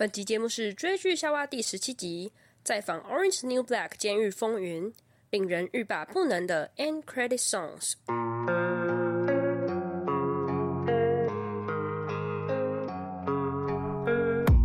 [0.00, 2.32] 本集节目是追剧夏娃第十七集，
[2.64, 4.90] 再访 Orange New Black 监狱风云，
[5.28, 7.92] 令人欲罢不能的 End Credit Songs。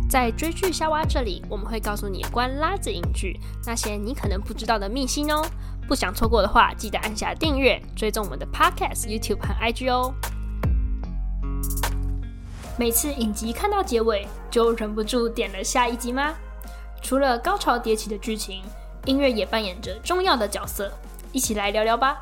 [0.08, 5.46] 在追剧夏娃这里，我们会告诉你关拉子影剧那些你可能不知道的秘辛哦。
[5.86, 10.14] 不想错过的话，记得按下订阅，追踪我们的 Podcast、YouTube 和 IG 哦。
[12.78, 16.34] 每次影集看到结尾，就忍不住点了下一集吗？
[17.00, 18.62] 除了高潮迭起的剧情，
[19.06, 20.92] 音乐也扮演着重要的角色。
[21.32, 22.20] 一起来聊聊吧！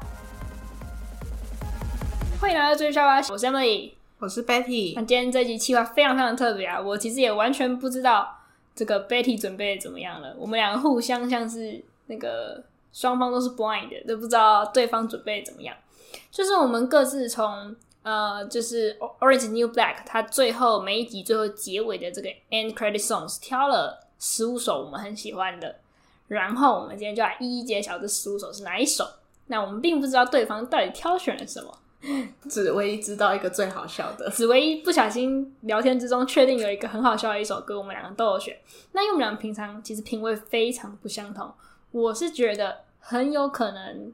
[2.40, 4.92] 欢迎来到追剧夏娃，我是 Emily，我是 Betty。
[4.94, 6.80] 那今天这集企划非常非常特别啊！
[6.80, 8.38] 我其实也完全不知道
[8.76, 10.36] 这个 Betty 准备怎么样了。
[10.38, 12.62] 我们两个互相像是那个
[12.92, 15.74] 双方都是 blind 的，都不知道对方准备怎么样。
[16.30, 17.74] 就是我们各自从。
[18.04, 25.74] 呃，就是 Orange New Black，它最后每一集最后结尾的这个 End Credit Songs 挑了十五首我们很喜欢的，
[26.28, 29.04] 然后我们今天就来一一揭晓这十五首是哪一首。
[29.46, 31.78] 那我们并不知道对方到底挑选了什么，
[32.48, 38.58] 只唯一知道一个最好笑的，只唯一不小心聊天之中确定有一个很好笑的一首歌，我们两个都有选。
[38.92, 41.50] 那因为我们两个平常其实品味非常不相同，
[41.90, 44.12] 我是觉得很有可能，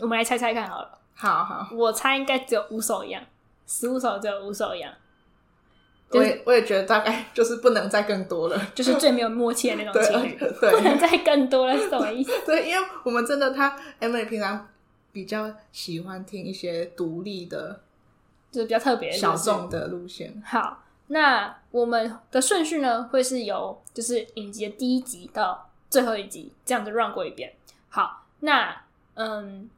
[0.00, 0.98] 我们来猜猜看好了。
[1.16, 3.22] 好好，我猜应该只有五首一样，
[3.66, 4.92] 十五首只有五首一样。
[6.10, 12.32] 我也我也觉得大概就是不能再更多了，就是最没有默契的那种情侣， 不能再更多了是什么意思？
[12.46, 14.68] 对，因为我们真的他 Emily 平常
[15.10, 17.80] 比较喜欢听一些独立的，
[18.52, 20.40] 就是比较特别小众的路线。
[20.46, 27.52] 好，那我们的顺序呢，会是由就是影集的第一集到最后一集这样子 run 过一遍。
[27.88, 28.82] 好，那
[29.14, 29.68] 嗯。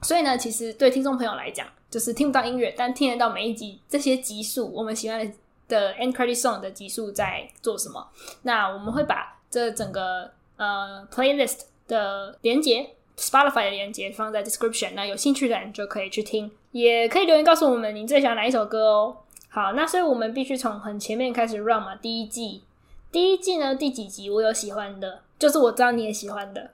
[0.00, 5.32] 所以呢，其实对听众朋友来讲，就是听不到音乐，但听得到每一集这些集数，我们喜欢的
[5.68, 8.06] 的 end credit song 的集数在做什么。
[8.42, 19.16] 那我们会把这整个呃 playlist 的连接，Spotify 的连接放在 description，那有兴趣的人就可以去听，也可以留言告诉我们你最喜欢哪一首歌哦。
[19.48, 21.96] 好，那所以我们必须从很前面开始 run 嘛。
[21.96, 22.62] 第一季，
[23.10, 26.70] 第一季呢，第几集我有喜欢的，就是我知道你也喜欢的，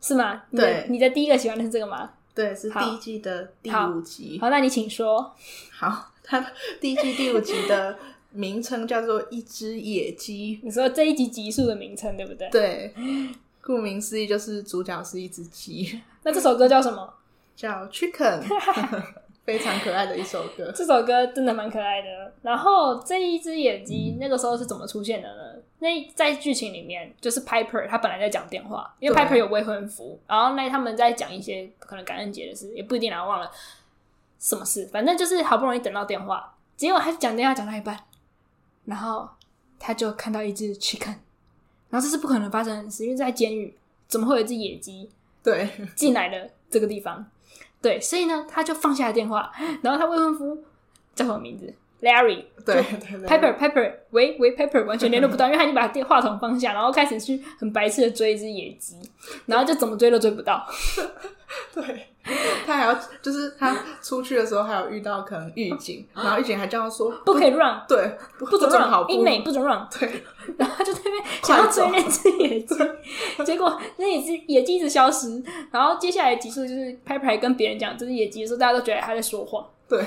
[0.00, 0.44] 是吗？
[0.50, 2.12] 对，你的第一个喜欢的是这个吗？
[2.34, 4.38] 对，是第一季的第五集。
[4.40, 5.34] 好，好，那你请说。
[5.70, 6.44] 好，它
[6.80, 7.96] 第一季第五集的
[8.32, 10.56] 名称叫做《一只野鸡》。
[10.62, 12.48] 你说这一集集数的名称对不对？
[12.50, 12.94] 对，
[13.62, 16.00] 顾名思义就是主角是一只鸡。
[16.24, 17.14] 那这首歌叫什么？
[17.54, 18.42] 叫 Chicken。
[19.44, 22.32] 非常可爱的一首歌， 这首歌真的蛮可爱的。
[22.42, 25.62] 然后这一只野鸡那个时候是怎么出现的呢？
[25.80, 33.50] 那在剧情里面，就是 Piper 他本来在讲电话，因为 Piper 有未婚夫，然后那他们在讲一些可能感恩节的事，也不一定啊，忘了
[34.38, 37.98] 什么事，反正就是好不容易等到电话，结果他讲电话讲到一半，
[38.86, 39.28] 然后
[39.78, 41.16] 他就看到一只 Chicken，
[41.90, 43.76] 然后这是不可能发生的事，因为在监狱
[44.08, 45.10] 怎么会有一只野鸡
[45.42, 47.26] 对进来的这个地方？
[47.84, 49.52] 对，所以呢，他就放下了电话，
[49.82, 50.64] 然后他未婚夫
[51.14, 52.82] 叫什么名字？Larry，对
[53.26, 58.96] ，Pepper，Pepper，喂喂，Pepper，完全联络不到，因为他已经把电话筒放下，然后开始去很白痴的追一只野鸡，
[59.44, 60.66] 然后就怎么追都追不到。
[61.74, 62.06] 对，
[62.66, 70.24] 他还要就是他出去的时候还有遇到可能狱警，然后狱警还叫他说不可以 run，对，不准 run，英美不准 run，对，
[70.56, 72.74] 然后他就在那边 想要追那只野鸡，
[73.44, 80.02] 结果那野鸡野鸡一直消失，然后接下来几次就是 Pepper 跟别人讲这只野鸡的时候，大家都觉得他在说谎，对，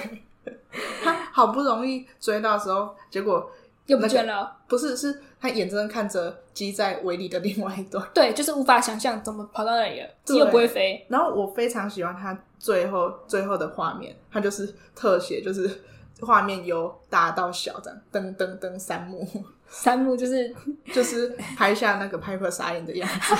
[1.03, 3.51] 他好不容易追到的时候，结果。
[3.87, 11.05] 又不见了，不是，是他眼睁睁看着鸡在围里的另外一端， 对，就是无法想象怎么跑到那里了，鸡又不会飞。
[11.09, 15.83] 然后我非常喜欢他最后最后的画面，他就是特写，就是
[16.21, 19.25] 画面由大到小这样，噔噔噔三幕，
[19.67, 20.53] 三幕就是
[20.93, 23.35] 就是拍下那个 Piper 傻眼的样子。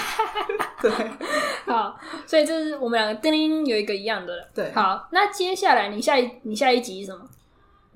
[0.79, 0.91] 对，
[1.65, 4.47] 好，所以就是我们两个叮铃有一个一样的了。
[4.53, 7.27] 对，好，那接下来你下一你下一集是什么？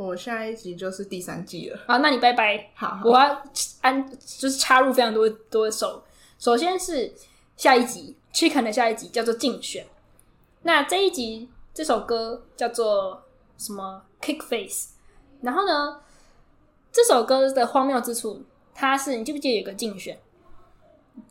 [0.02, 1.80] 我下一集就是第三季了。
[1.88, 2.72] 好，那你拜拜。
[2.74, 3.44] 好，好，我要
[3.82, 6.04] 安就是插入非常多多首。
[6.40, 7.14] 首先是
[7.56, 9.86] 下一集，Chicken 的下一集叫做竞选。
[10.64, 13.24] 那这一集这首歌叫做
[13.58, 14.90] 什么？Kick Face。
[15.42, 16.02] 然后呢，
[16.92, 18.44] 这首歌的荒谬之处，
[18.74, 20.20] 它是你记不记得有个竞选？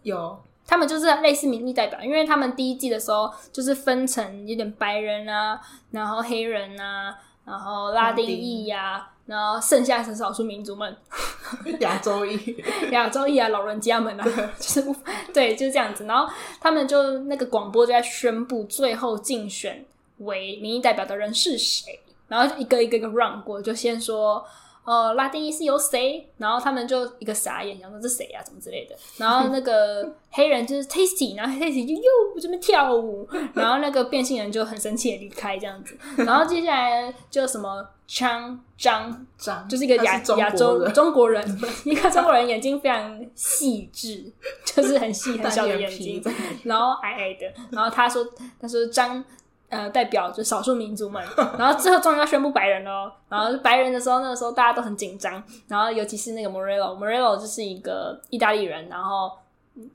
[0.04, 7.18] 有，他们就是类似民意代表，因为他们第一季的时候就是分成有点白人啊，然后黑人啊。
[7.50, 10.96] 然后拉丁裔呀、啊，然后剩下是少数民族们，
[11.80, 12.56] 亚洲裔，
[12.92, 14.24] 亚洲裔啊，老人家们啊，
[14.56, 14.94] 就是
[15.34, 16.04] 对，就是 这样子。
[16.04, 19.84] 然后他们就那个广播就在宣布最后竞选
[20.18, 21.98] 为民意代表的人是谁，
[22.28, 24.46] 然后就一个一个一个 run 过，就先说
[24.84, 26.28] 呃，拉丁裔是由谁？
[26.38, 28.96] 然后他们就一个傻眼，想说这谁啊，怎么之类的。
[29.18, 35.96] 然后那个黑人就是 Tasty，然后 Tasty 就又这边跳舞，然后那个变性人就很生气的离开这样子。
[36.16, 41.44] 然后接下来就什么张张张，就是一个亚亚洲中国人，
[41.84, 44.32] 一个中国人眼睛非常细致，
[44.64, 46.22] 就是很细很小的眼睛，
[46.64, 47.46] 然后矮矮的。
[47.70, 48.26] 然后他说
[48.60, 49.24] 他说张。
[49.70, 51.24] 呃，代表就少数民族们，
[51.56, 53.12] 然后最后终于要宣布白人了。
[53.28, 59.30] 然后白人的时候，那个时候大家都很紧张，然后尤其是那个 Morello，Morello 就是一个意大利人，然后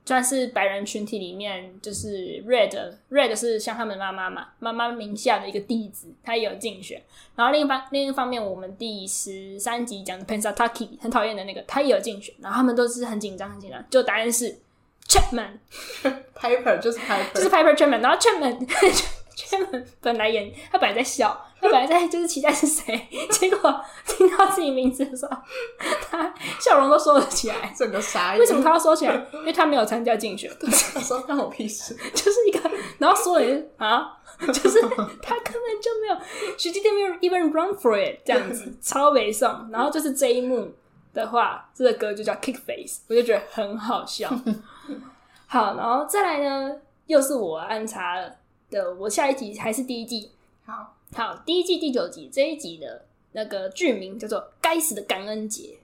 [0.06, 7.02] 算是白人群体里面就是 Red，Red 是像他们妈妈嘛，妈妈名下的一个弟子，他也有竞选。
[7.34, 14.58] 然后另一方另一方面，我们第十三集讲的 Pennsatucky 很讨厌的那个，他也有竞选，然后他们都是很紧张很紧张，就答案是
[15.06, 18.66] Chapman，Piper 就是 Piper，就是 Piper Chapman，然后 Chapman。
[19.50, 25.36] 他们本来演，他本来在笑，他本来在就是期待是谁， 结果听到自己名字的时候，
[26.08, 28.40] 他笑容都收了起来，整个傻眼。
[28.40, 29.14] 为什么他要收起来？
[29.32, 30.50] 因为他没有参加竞选。
[30.94, 36.16] 他说关我屁事，就是一个，然后所有人啊，就是他根本就没有
[36.56, 39.68] ，She didn't even run for it，这样子 超悲伤。
[39.70, 40.72] 然后就是这一幕
[41.12, 44.30] 的话，这个歌就叫 Kick Face，我就觉得很好笑。
[45.46, 48.36] 好，然后再来呢，又是我安插了。
[48.70, 50.30] 的，我下一集还是第一季，
[50.64, 55.78] 好好，第一季第九集这一集的那个剧名叫做《该死的感恩节》。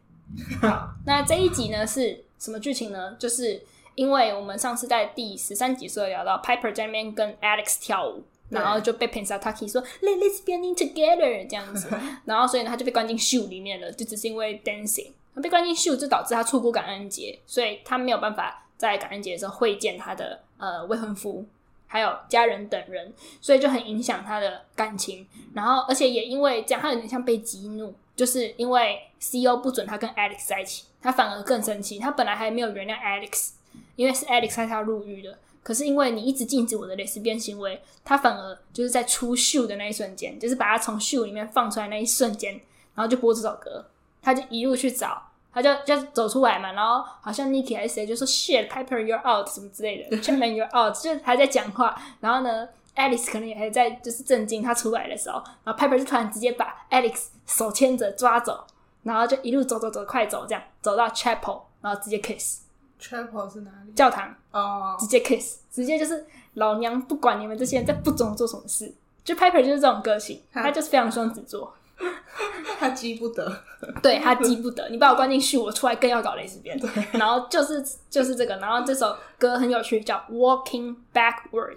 [0.61, 3.17] 好，那这一集呢是什么剧情呢？
[3.19, 3.63] 就是
[3.95, 11.89] 因为我们上次在第十三集时候聊到 Piper 在那边跟 Alex 跳舞，然后就被 Pennsatucky 说 Let's be together 这样子，
[12.25, 21.47] 然后所以呢他就被关进 SHU 里面了，就只是因为 dancing，他被关进 SHU 就导致他错过感恩节，所以他没有办法在感恩节的时候会见他的呃未婚夫。
[21.93, 25.29] 还有家人等人，所以就很影响他的感情。
[25.53, 31.99] 然后，而且也因为这样，他有点像被激怒，就是因为 CEO 不准他跟 Alex 在一起，他反而更生气。
[31.99, 33.51] 他本来还没有原谅 Alex，
[33.97, 35.39] 因为是 Alex 害他入狱的。
[35.63, 42.55] 可是因为你一直禁止我的蕾丝边行为，他反而就是在出秀的那一瞬间，就是把他从秀里面放出来那一瞬间，
[42.95, 43.85] 然后就播这首歌，
[44.23, 45.31] 他就一路去找。
[45.53, 56.75] 他就就走出来嘛，然后好像 Nikki 还是谁就说 shit Piper you're out 什么之类的， Chapman you're out 就还在讲话，然后呢 Alex 可能也还在就是震惊他出来的时候，然后 Piper 就突然直接把
[56.91, 58.65] Alex 手牵着抓走，
[59.03, 62.61] 然后就一路走走走快走这样走到 Chapel，然后直接 kiss。
[63.01, 63.93] Chapel 是哪里？
[63.93, 65.01] 教堂哦，oh.
[65.01, 66.25] 直接 kiss，直接就是
[66.55, 68.95] 老娘不管你们这些人在不准我做什么事，
[69.25, 71.75] 就 Piper 就是这种个性，他就是非常双子座。
[72.79, 73.53] 他记不得，
[74.03, 74.89] 对，他记不得。
[74.89, 76.79] 你把我关进去，我出来更要搞蕾丝边。
[77.13, 81.77] 然后就是就是这个，然后这首歌很有趣，叫《Walking Backwards》，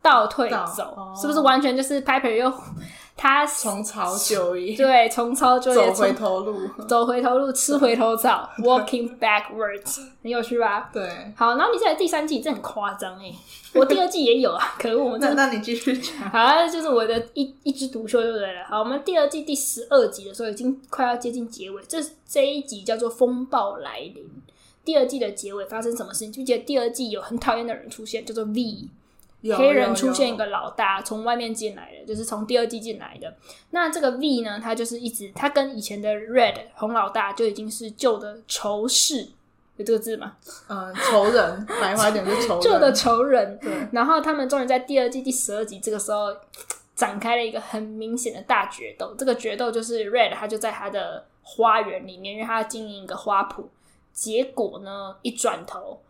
[0.00, 2.52] 倒退走，哦、是不是完全就是 Piper 又？
[3.16, 10.90] 他重操旧业，对，重操旧业，走回头路，走回头路，吃回头草， walking backwards，很有趣吧？
[10.92, 11.02] 对。
[11.36, 13.32] 好，然后你现在第三季，这很夸张哎！
[13.74, 15.18] 我第二季也有啊， 可恶！
[15.18, 16.16] 那那你继续讲。
[16.30, 18.64] 好，就是我的一一枝独秀，对不对了？
[18.68, 24.14] 好，我们第二季第十二集的时候，已经快要接近结尾，这这一集叫做《风暴来临》。
[24.84, 26.32] 第二季的结尾发生什么事情？
[26.32, 28.88] 就记得第二季有很讨厌的人出现，叫做 V。
[29.56, 33.34] 黑人出现一个老大，从外面进来的，就是从第二季进来的。
[33.70, 39.28] 那这个 V 呢，他就是一直，他跟以前的 Red 红老大就已经是旧的仇视，
[39.76, 40.36] 有这个字吗？
[40.68, 43.58] 嗯，仇人， 白话一点就是仇人，旧的仇人。
[43.60, 43.72] 对。
[43.90, 46.28] 然后他们终于在第二季第十二集这个时候
[46.94, 49.12] 展开了一个很明显的大决斗。
[49.18, 53.64] 这个决斗就是 Red 他就在他的花园里面，因为他要经营一个花圃。
[54.12, 56.00] 结果呢，一转头。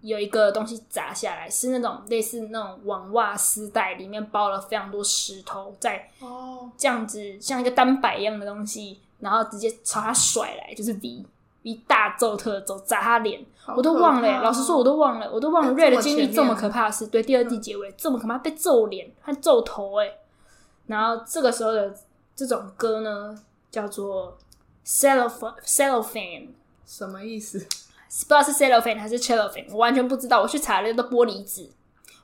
[0.00, 6.70] 有一个东西砸下来，是那种类似那种网袜丝带，里面包了非常多石头，在哦。
[6.76, 11.24] 这样子像一个单摆一样的东西，然后直接朝他甩来，就是 V
[11.64, 13.44] V 大揍特揍砸他脸，
[13.76, 20.18] 我都忘了，老实说我都忘了，我都忘了 Red 的经历这么可怕的事，对，第二季结尾这么可怕，被揍脸和揍头诶，
[20.86, 21.92] 然后这个时候的
[22.36, 23.36] 这种歌呢，
[23.70, 24.38] 叫做
[24.86, 26.48] Cellophane Cellophane，
[26.86, 27.66] 什么意思？
[28.08, 30.40] 不知道是 cellophane 还是 cellophane，我完全不知道。
[30.40, 31.68] 我去查了，都玻璃纸，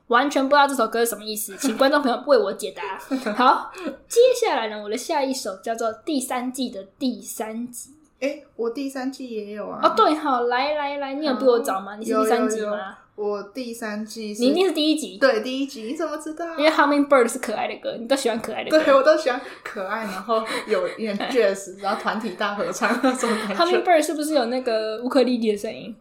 [0.09, 1.57] 完全不知道这首歌是什么意思。
[1.61, 2.99] 请观众朋友为我解答。
[3.35, 3.71] 好，
[4.09, 7.91] 接下来呢，我的下一首叫做第三季的第三集。
[8.21, 9.81] 哎、欸，我第三季也有啊。
[9.83, 11.97] 哦，对，好，来来来，你有比我早吗？
[11.97, 12.67] 你是第三集吗？
[12.67, 16.59] 有有有我第三季，你一定是第一集，对，第一集，你怎么知道？
[16.59, 23.55] 因为 Hummingbird 是可爱的歌，你都喜欢可爱的歌，对，我都喜欢可爱，然后有点 jazz，然后团体大合唱那种感觉。
[23.55, 25.95] Hummingbird 是不是有那个乌克丽丽的声音？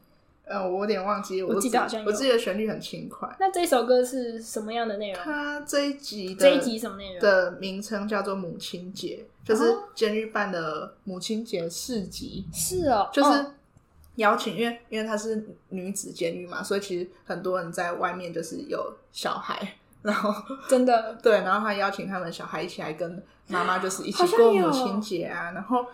[0.46, 3.29] 呃，我有点忘记，我记得好像，我记得旋律很轻快。
[3.39, 5.22] 那这首歌是什么样的内容？
[5.24, 12.43] 它这一集的这一集什么内容的名称叫做母亲节，就是监狱办的母亲节市集。
[12.51, 13.46] 是哦，就是
[14.15, 20.34] 邀请，因为因为她是女子监狱嘛，所以其实很多人在外面就是有小孩，然后
[20.70, 25.86] 真的 对，然后她邀请他们小孩一起来跟妈妈就是一起过母亲节啊， 然后。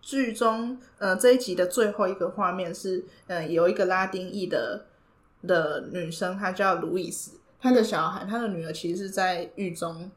[0.00, 4.86] 剧中，呃，这一集的最后一个画面是，呃，有一个拉丁裔的
[5.46, 10.10] 的女生，她叫路易斯，她的小孩，她的女儿其实是在狱中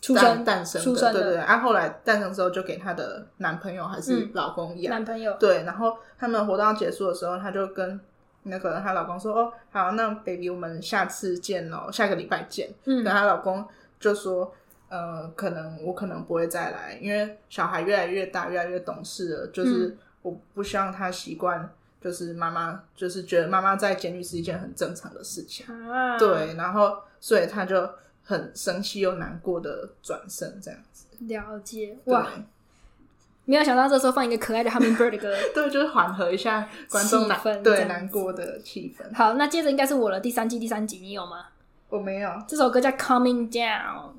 [0.00, 1.42] 出生诞生的，出生的，对对对。
[1.42, 5.64] 啊，后来诞生之后就给她的男朋友还是老公养，嗯，男朋友，对。
[5.64, 8.00] 然后他们活动结束的时候，她就跟
[8.44, 13.66] 那个她老公说：“哦，好，那 baby，我们下次见哦，下个礼拜见。”嗯，然后她老公
[13.98, 14.54] 就说。
[14.88, 19.46] 呃，可能我可能不会再来，因为小孩越来越大，越来越懂事了。
[19.48, 21.68] 就是我不希望他习惯，
[22.00, 25.66] 就是妈妈，就是觉得妈妈在监狱是一件很正常的事情。
[25.90, 27.90] 啊、对，然后所以他就
[28.26, 31.06] 很生气又难过的转身这样子。
[31.20, 32.28] 了解哇，
[33.46, 39.16] 没有想到这时候放一个可爱的 Hummingbird 的歌， 对，就是缓和一下观众难对难过的气氛。
[39.16, 41.46] 好，那接着应该是我的，第三季第三集，你有吗？
[41.88, 42.30] 我没有。
[42.46, 44.10] 这首歌叫 Coming Down。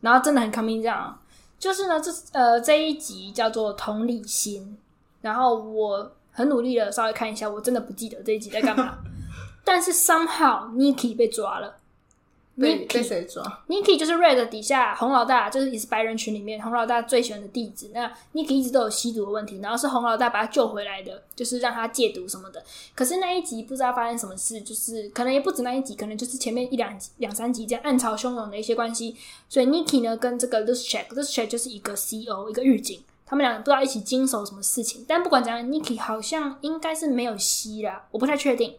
[0.00, 1.12] 然后真的很 coming down，
[1.58, 4.78] 就是呢，这呃这一集叫做同理心。
[5.22, 8.98] 然后我很努力的稍微看一下，我真的不记得这一集在干嘛。
[9.64, 11.77] 但是 somehow Nikki 被抓了。
[12.60, 17.90] 被被谁抓？Nikki 就是 Red 底下红老大，就是也是白人群里面红老大最喜欢的弟子。
[17.94, 22.62] 那 Nikki 一直都有吸毒的问题，然后是红老大把他救回来的，就是让他戒毒什么的。
[22.94, 29.16] 可是那一集不知道发生什么事，就是可能也不止那一集，可能就是前面一两两三集这样暗潮汹涌的一些关系。
[29.48, 35.04] 所以 Nikki 呢跟这个 Luschek，Luschek 就是一个 CO 一个狱警，他们两个不知道一起经手什么事情。
[35.06, 38.74] 但不管怎样，Nikki 好像应该是没有吸啦，我不太确定。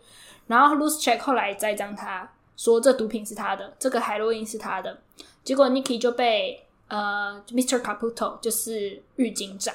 [0.47, 2.29] 然后 Luschek 后来栽赃他。
[2.59, 4.99] 说这毒品是他的，这个海洛因是他的，
[5.45, 7.81] 结果 Nikki 就被呃 Mr.
[7.81, 9.73] Caputo 就是狱警长，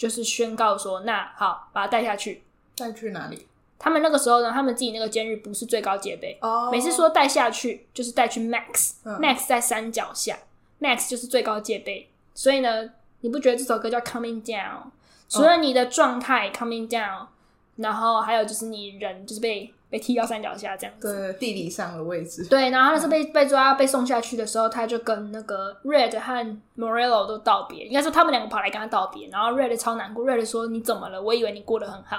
[0.00, 2.42] 就是宣告说，那好，把他带下去，
[2.76, 3.46] 带去哪里？
[3.78, 6.68] 他们那个时候呢，他们自己那个监狱不是最高戒备，oh.
[6.72, 10.36] 每次说带下去就是带去 Max，Max、嗯、在山脚下
[10.80, 14.86] ，Max 就是最高戒备，所以呢，你不觉得这首歌叫 Coming Down？
[15.28, 17.28] 除了你的状态 Coming Down，
[17.76, 19.72] 然后还有就是你人就是被。
[19.90, 22.44] 被踢到山脚下这样子，对，地理上的位置。
[22.46, 31.22] 对，然后他那时候被被抓被送下去的时候，他就跟那个 Red 和 Morello 都道别，应该说他们两个跑来跟他道别，然后 Red 超难过，Red 说你怎么了？
[31.22, 32.18] 我以为你过得很好，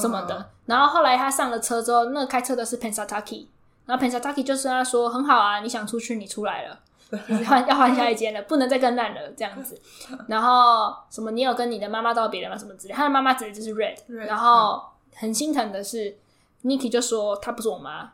[0.00, 0.36] 什么的。
[0.38, 0.44] Uh.
[0.66, 3.46] 然后后来他上了车之后，那个开车的是 Pennsatucky，
[3.84, 6.78] 然后 Pennsatucky 就是他说很好啊，你想出去你出来了，
[7.26, 9.76] 你换要换下一间了，不能再更烂了这样子。
[10.28, 12.56] 然后什么你有跟你的妈妈道别了吗？
[12.56, 14.26] 什么之类，他的妈妈指的就是 Red, Red。
[14.26, 14.80] 然后
[15.16, 16.16] 很心疼的是。
[16.64, 18.12] Nikki 就说：“她不是我妈，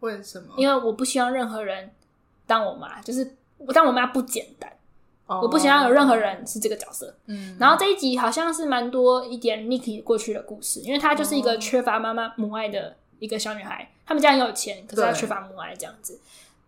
[0.00, 0.54] 为什么？
[0.56, 1.90] 因为我不希望任何人
[2.46, 4.70] 当我妈，就是我当我妈不简单
[5.26, 7.14] ，oh, 我不想要有任何人是这个角色。
[7.26, 16.18] 嗯，然后这一集好像是蛮多一点 Nikki 过去的故事，因为她就是一个缺乏妈妈母爱的一个小女孩，他们家很有钱，可是她缺乏母爱这样子。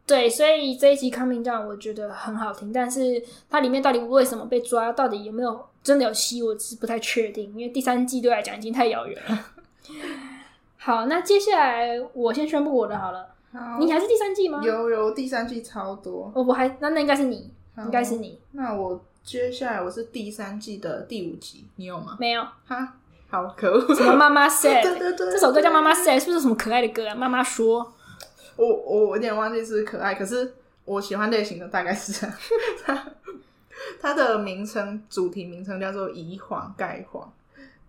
[0.06, 9.47] 对，所以这一集 Coming Down 我觉得很好听，但是它里面到底为什么被抓，到底有没有真的有戏，我是不太确定，因为第三季对我来讲已经太遥远了。
[10.84, 13.28] ”好，那接下来我先宣布我的好了。
[13.52, 14.60] 好，你还是第三季吗？
[14.64, 16.32] 有有，第三季超多。
[16.34, 17.48] 哦，我还那那应该是你，
[17.78, 18.40] 应该是你。
[18.50, 22.16] 那我接下来我是第三季的第五集，你有吗？
[22.18, 22.42] 没有。
[22.66, 22.94] 哈，
[23.30, 23.94] 好可恶。
[23.94, 24.82] 什么妈妈 said？
[24.82, 27.14] 对对对，这首歌叫妈妈 said，是不是什么可爱的歌啊？
[27.14, 27.92] 妈妈说。
[28.56, 30.52] 我我有点忘记是可爱，可是
[30.84, 32.36] 我喜欢类型的大概是这样。
[32.84, 33.12] 它
[34.00, 37.32] 它的名称主题名称叫做以谎盖谎。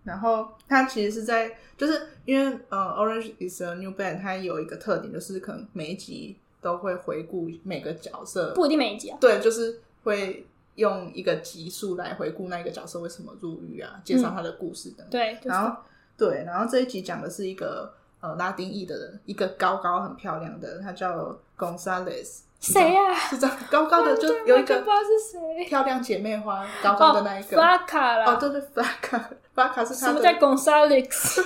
[0.04, 9.18] 然后它其实是在，就是因为呃，《Orange Is a New Black》它有一个特点，就是可能每一集都会回顾每个角色，不一定每一集啊。
[9.20, 10.46] 对，就是会
[10.76, 15.08] 用一个集数来回顾那个角色为什么入狱啊，介绍他的故事等等。
[15.08, 15.76] 嗯、对，然后
[16.16, 22.40] 对，然后这一集讲的是一个呃拉丁裔的人，一个高高很漂亮的，他叫 Gonzalez。
[22.72, 23.14] 谁呀、啊？
[23.14, 27.50] 是这样高高的，就有一个不知道是谁，漂亮姐妹花，高高的那一个。
[27.50, 28.24] 弗拉卡啦。
[28.26, 30.12] 哦，对对，弗拉卡，弗拉卡是他的。
[30.12, 31.44] 什么叫 Gonzalez？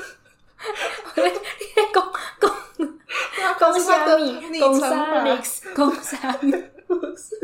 [1.92, 2.02] 公
[2.40, 2.50] 公，
[3.58, 6.52] 公虾米公虾米，
[6.87, 7.38] 不是，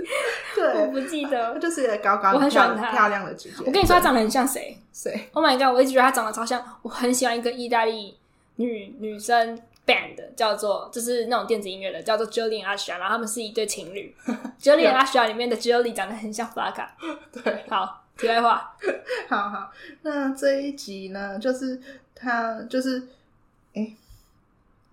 [0.55, 3.57] 对，我不记得，就是高高的，我很喜欢她，漂亮的姐姐。
[3.65, 4.77] 我跟你说，她长得很像谁？
[4.93, 5.75] 谁？Oh my god！
[5.75, 8.17] 我一直觉得她长得超像，我很喜欢一个意大利
[8.57, 9.61] 女女生。
[9.87, 14.15] Band 叫做就是那种电子音乐的，叫做 Jolie and Asha，然后他们是一对情侣。
[14.61, 16.97] Jolie and Asha 里面的 Jolie 长得很像弗拉卡。
[17.31, 18.75] 对，好，题外话。
[19.29, 19.71] 好好，
[20.03, 21.81] 那这一集呢，就是
[22.15, 23.03] 他就是
[23.75, 23.97] 欸，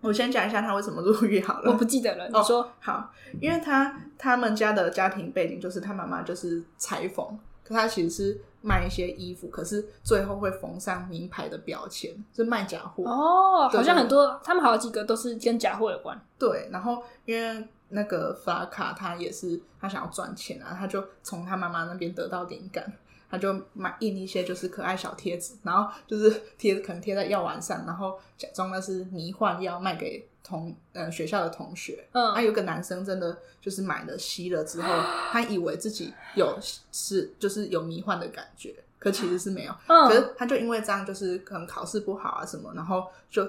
[0.01, 1.71] 我先讲一下他为什么入狱好了。
[1.71, 7.39] 我不记得了，你说、哦、好，因为他他们家的家庭背景就是他妈妈就是裁缝，
[7.71, 13.03] 可他其实是卖一些衣服，可是最后会缝上名牌的标签，是卖假货。
[13.03, 16.19] 哦，好像很多他们好几个都是跟假货有关。
[16.37, 22.91] 对，然后因为那个法拉卡他也是他想要赚钱啊，他就从他妈妈那边得到灵感。
[23.29, 32.05] 他就买印一些就是可爱小贴纸，然后就是贴可能贴在药丸上，然后假装那是迷幻药卖给同呃学校的同学。
[32.11, 34.89] 嗯，啊有个男生真的就是买了吸了之后，
[35.31, 36.57] 他以为自己有
[36.91, 39.73] 是就是有迷幻的感觉，可其实是没有。
[39.87, 43.47] 嗯，可是他就因为这样就是可能考试不好啊什么，然后就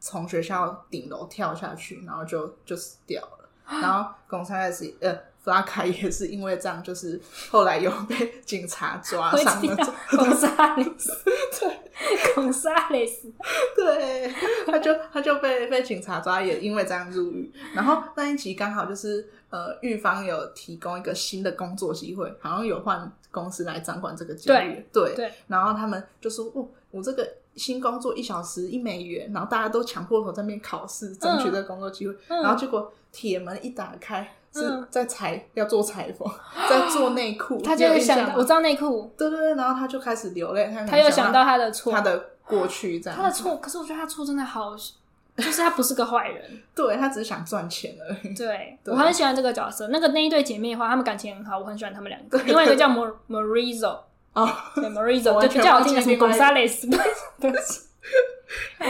[0.00, 3.48] 从学校顶楼跳下去，然后就就死掉了。
[3.82, 5.16] 然后公差也是呃。
[5.42, 7.20] 弗拉卡也是因为这样，就是
[7.50, 9.94] 后来有被警察抓上了。
[10.10, 11.12] 孔萨雷斯，
[11.58, 13.32] 对，孔萨雷斯，
[13.74, 14.32] 对，
[14.66, 17.50] 他就他就被被警察抓，也因为这样入狱。
[17.74, 24.86] 然后那一集刚好就是呃，狱方有提供一个新的工作机会，好像有换公司来掌管这个监狱。
[24.92, 25.32] 对对。
[25.46, 32.14] 然后他们就说：“哦，我这个新工作一小时一美元。”然后大家都抢破头在那边考试，争取这个工作机会。
[32.28, 34.36] 嗯、然后结果铁门一打开。
[34.52, 36.28] 是在裁、嗯、要做裁缝，
[36.68, 37.60] 在做内裤。
[37.62, 39.12] 他就想，我知道内裤。
[39.16, 40.70] 对对对，然后他就开始流泪。
[40.74, 43.16] 他他又想到他的错，他的过去这样。
[43.16, 44.74] 他的错，可是我觉得他错真的好，
[45.36, 46.42] 就是他不是个坏人。
[46.74, 48.34] 对，他只是想赚钱而已。
[48.34, 49.88] 对，对我很喜欢这个角色。
[49.88, 52.38] 那个那一对姐妹的话，她们感情很好，我很喜欢他们两个。
[52.42, 53.98] 另外一个叫 Maurizo
[54.32, 56.90] 哦， 对 Maurizo 就比较好听的是 Gonzales。
[58.78, 58.84] 好，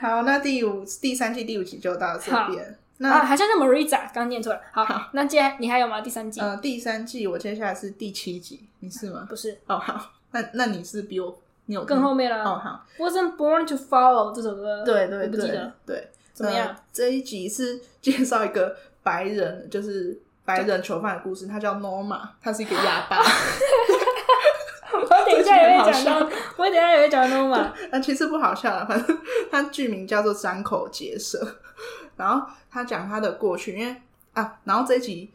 [0.00, 2.76] 好，那第五第三季第五集就到这边。
[2.98, 4.60] 那啊，好像是 Mariza 刚念错了。
[4.72, 6.00] 好，好，那接下来你还有吗？
[6.00, 6.40] 第三季？
[6.40, 9.26] 呃，第三季我接下来是第七集，你是吗？
[9.28, 9.58] 不是。
[9.66, 12.42] 哦，好，那那你是比我你有更后面了。
[12.42, 12.86] 哦，好。
[12.98, 15.72] Wasn't born to follow 这首歌，对对对，不记得。
[15.84, 16.74] 对，怎么样？
[16.92, 21.46] 这一集是 介绍一个白人，就是白人囚犯的故事。
[21.46, 23.22] 他叫 Norma，他是一个哑巴。
[24.98, 27.70] 我等一下也会讲到，我等一下也会讲到 Norma。
[27.92, 29.18] 那其实不好笑了，反正
[29.50, 31.38] 他剧名叫做张口结舌。
[32.16, 34.02] 然后他讲他的过去，因为
[34.34, 35.30] 啊，然后这一集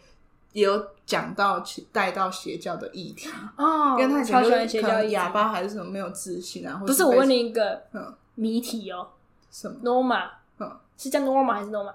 [0.54, 9.08] 也有讲到带到邪教的议题哦，因为他以前就是可能哑巴还是什么没有自信啊，不是，我问你一个嗯谜题哦，
[9.52, 11.94] 什么？Norma，嗯，是叫 Norma 还是 Norma？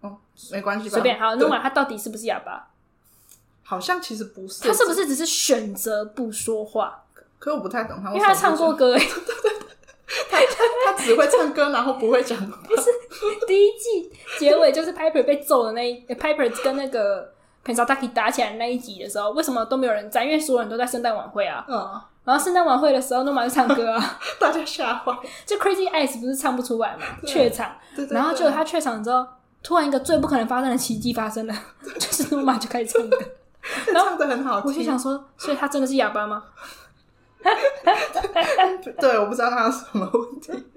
[0.00, 0.18] 哦，
[0.50, 1.18] 没关系，随便。
[1.18, 2.68] 好，Norma 他到底是不是哑巴？
[3.62, 7.02] 好像其实不是，他是不是只是选择不说话？
[7.38, 9.06] 可我不太懂他，因为他唱过歌诶。
[9.06, 9.53] 他
[10.86, 12.58] 他只会唱歌，然后不会讲话。
[12.68, 12.90] 不是
[13.46, 17.32] 第一季结尾就是 Piper 被揍的那一 Piper 跟那个
[17.64, 20.24] Pennsatucky 打起来的那一集的时候，为什么都没有人在？
[20.24, 21.64] 因为所有人都在圣诞晚会啊。
[21.68, 22.00] 嗯。
[22.24, 25.12] 然后圣诞晚会的时候，Norma 就唱歌啊， 大家吓坏。
[25.44, 27.04] 就 Crazy Eyes 不是唱不出来嘛？
[27.26, 27.76] 怯场。
[27.94, 28.14] 对对对。
[28.14, 29.26] 然后就他怯场之后，
[29.62, 31.54] 突然一个最不可能发生的奇迹发生了，
[31.98, 33.18] 就是 Norma 就开始唱歌，
[33.92, 34.70] 然 后唱的很好听。
[34.70, 36.42] 我就想说，所以他真的是哑巴吗？
[39.00, 40.52] 对，我不知道他有什么问题。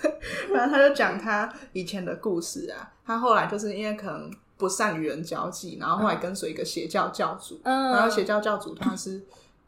[0.00, 0.18] 对，
[0.52, 2.92] 然后他就讲他以前的故事啊。
[3.04, 7.60] 他后来就是因为可能不善与人交际，然后后来跟随一个邪教教主。
[7.64, 9.20] 嗯，然后邪教教主他是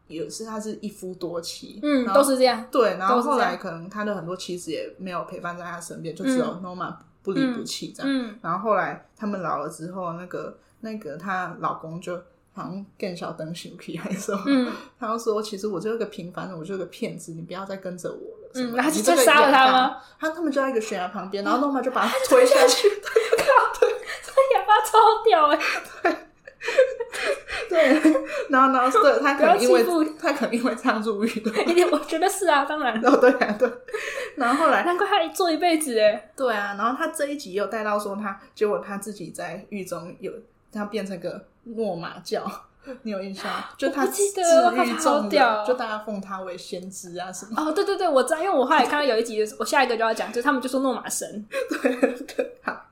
[0.06, 2.64] 有是他是一夫多妻，嗯，都是这样。
[2.70, 8.10] 对，然后后来可能他的很多妻子也没有陪伴在他身边，就只有 Norma 不离不弃这样。
[8.10, 12.20] 嗯，然后后来他们老了之后，那个那个她老公就。
[12.54, 14.42] 好像更小灯熊皮还是什么？
[14.46, 19.96] 嗯，他就说：“其实我就是个平凡人，我就是个骗子，你不要再跟着我了。”嗯，然后就杀了他吗？
[20.20, 22.88] 他他们就在一个悬崖旁边，然后诺曼就把他 推下去。
[22.90, 23.80] 靠！
[23.80, 23.88] 对，
[24.22, 25.58] 这哑巴超屌哎！
[27.68, 28.12] 对对，
[28.50, 29.82] 然后然后对，他可能因为
[30.20, 31.50] 他可能因为这样入狱的。
[31.64, 33.02] 一定，我觉得是啊，当然。
[33.02, 33.70] 哦，对啊，对。
[34.36, 36.30] 然后后来，难怪他做一辈子哎。
[36.36, 40.30] 对啊，然后他这一集又带到说他，结果他自己在狱中有
[40.70, 41.46] 他变成个。
[41.64, 42.44] 诺玛教，
[43.02, 43.44] 你有印象？
[43.76, 47.62] 就他治愈重的，就大家奉他为先知啊什么？
[47.62, 51.46] 哦，对对对，我知道，因为我后来看到有一集，我下一个就要讲，就是他们就说诺玛神。
[51.82, 52.90] 对对，好，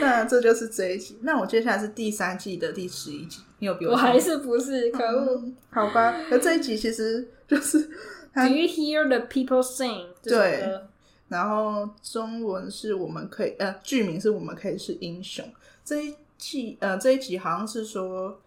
[0.00, 1.18] 那这就是这一集。
[1.22, 3.92] 那我接下来是第三季的第十一集，你有比我？
[3.92, 4.90] 我还是不是？
[4.90, 5.56] 可恶、嗯！
[5.70, 7.78] 好吧，那这一集其实就是。
[8.34, 10.06] Do you hear the people sing？
[10.22, 10.80] 对，
[11.26, 15.44] 然后中文是我们可以，呃，剧名是我们可以是英雄。
[15.84, 16.14] 这一。
[16.38, 18.40] 季呃，这一集好像是说，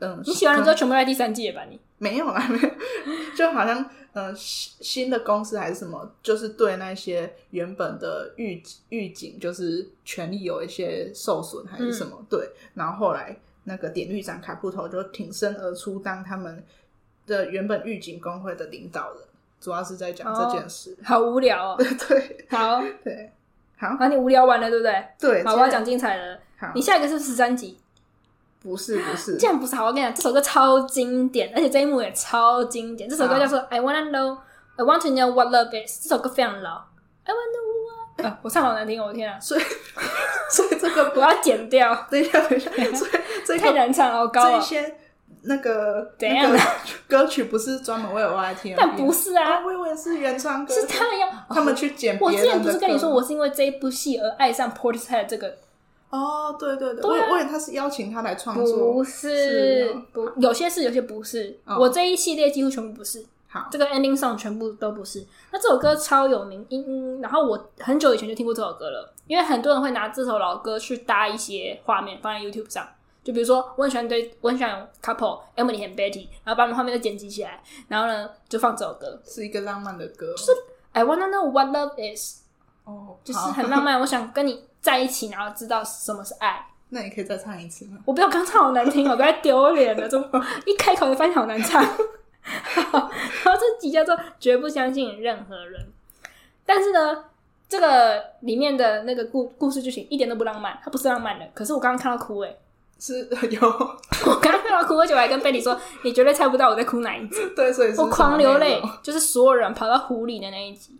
[0.00, 1.66] 嗯，你喜欢的歌全部在第三季了吧？
[1.70, 2.68] 你没有啦，没有，
[3.34, 16.62] 就好像呃新新的公司还是什么，就是对那些原本的狱狱警，就是权利有一些受损还是什么，嗯、对，然后后来那个典狱长卡布头就挺身而出，当他们
[17.26, 19.22] 的原本狱警工会的领导人，
[19.60, 20.94] 主要是在讲这件事。
[21.02, 21.76] 好无聊哦。
[22.08, 23.32] 对，好，对，
[23.78, 23.96] 好。
[23.98, 25.06] 那你无聊完了，对不对？
[25.18, 25.44] 对。
[25.44, 26.40] 好，我要讲精彩的。
[26.58, 27.78] 好，你下一个是不是十三集？
[28.62, 29.36] 不是，不是。
[29.36, 33.08] 这样不是，好，我跟你讲，这首歌超经典，而且这一幕也超经典。
[33.08, 34.32] 这首歌叫做《I Wanna Know》
[34.76, 36.02] ，I Want to Know What Love Is。
[36.02, 36.82] 这首歌非常老。
[37.24, 38.38] I Wanna Know What。
[38.42, 39.38] 我唱好难听，我的天啊！
[39.38, 39.60] 所以，
[40.50, 41.94] 所以这个我要剪掉。
[42.10, 43.10] 等一下，等一下， 所以
[43.46, 44.64] 这太难唱了，好高啊！
[45.42, 46.50] 那个怎样？
[47.06, 52.18] 歌曲不是专门为我来听，但不是啊，我以为是原唱歌，是他们要他们去剪。
[52.20, 55.54] 我之前不是跟你说，我是因为这一部戏而爱上 Portishead 这个？
[56.10, 61.58] 哦，对对对，我我以为他是邀请他来创作，不是，不，有些是，有些不是。
[61.78, 63.24] 我这一系列几乎全部不是。
[63.48, 65.24] 好，这个 ending song 全部都不是。
[65.52, 72.86] 那这首歌超有名，嗯，然后我很久以前就听过这首歌了，因为很多人会拿这首老歌去搭一些画面放在 YouTube 上。
[73.24, 80.52] 就比如说，我很喜欢对，我很喜欢 couple，Emily 和 Betty，然后把他们画面都剪辑起来，然后呢就放这首歌，是一个浪漫的歌，就是
[80.92, 82.42] I wanna know what love is，
[82.84, 86.66] 哦，就是很浪漫，我想跟你在一起，然后知道什么是爱。
[86.88, 87.98] 那你可以再唱一次吗？
[88.04, 90.28] 我不要刚唱好难听，我都要丢脸了，怎么
[90.66, 91.82] 一开口就发现好难唱？
[91.82, 93.10] 好，
[93.44, 95.84] 然后这集叫做绝不相信任何人，
[96.64, 97.24] 但是呢，
[97.68, 102.58] 这个里面的那个故故事剧情一点都不浪漫，它不是浪漫的，可是我刚刚看到哭诶、欸
[102.98, 103.60] 是有，
[104.24, 107.36] 我刚刚看到哭，而且我还跟贝里说，你绝对猜不到我在哭哪一集。
[107.54, 110.98] 对，所以是我狂流泪，就是所有人跑到湖里的那一集。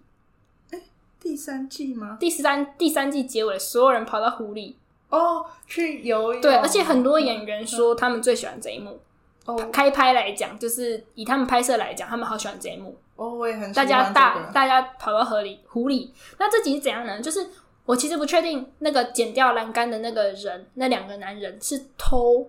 [1.27, 2.17] 第三季吗？
[2.21, 4.77] 第三第三季结尾，所有人跑到湖里
[5.11, 6.41] 哦，去游泳。
[6.41, 9.01] 对，而且很多演员说他们最喜欢这一幕。
[9.45, 12.97] 哦，开拍来讲，就是以他们拍摄来讲，他们好喜欢这一幕。
[13.17, 17.21] 哦，我也很喜欢、这个、大家大大家跑到河里湖里，那这集是怎样呢？
[17.21, 17.47] 就是。
[17.87, 22.45] 我其实不确定那个剪掉栏杆的那个人，那两个男人是偷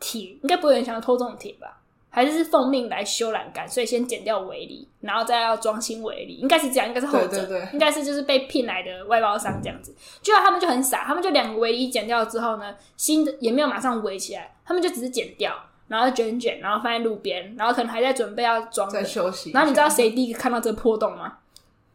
[0.00, 1.82] 铁，应该不会有人想要偷这种铁吧？
[2.18, 6.34] 还是是奉命来修栏杆，所以先剪掉围篱，然后再要装新围篱？
[6.34, 9.94] 应该是这样，应该是后者，对对对，应该是就是被聘来的外包商这样子。
[10.20, 15.54] 就他们就很傻，他们就两个围篱剪掉之后呢，新的也没有马上围起来，他们就只是剪掉，
[15.86, 19.52] 然后卷卷，然后放在路边，然后可能还在准备要装，在休息。
[19.52, 21.38] 然后你知道谁第一个看到这个破洞吗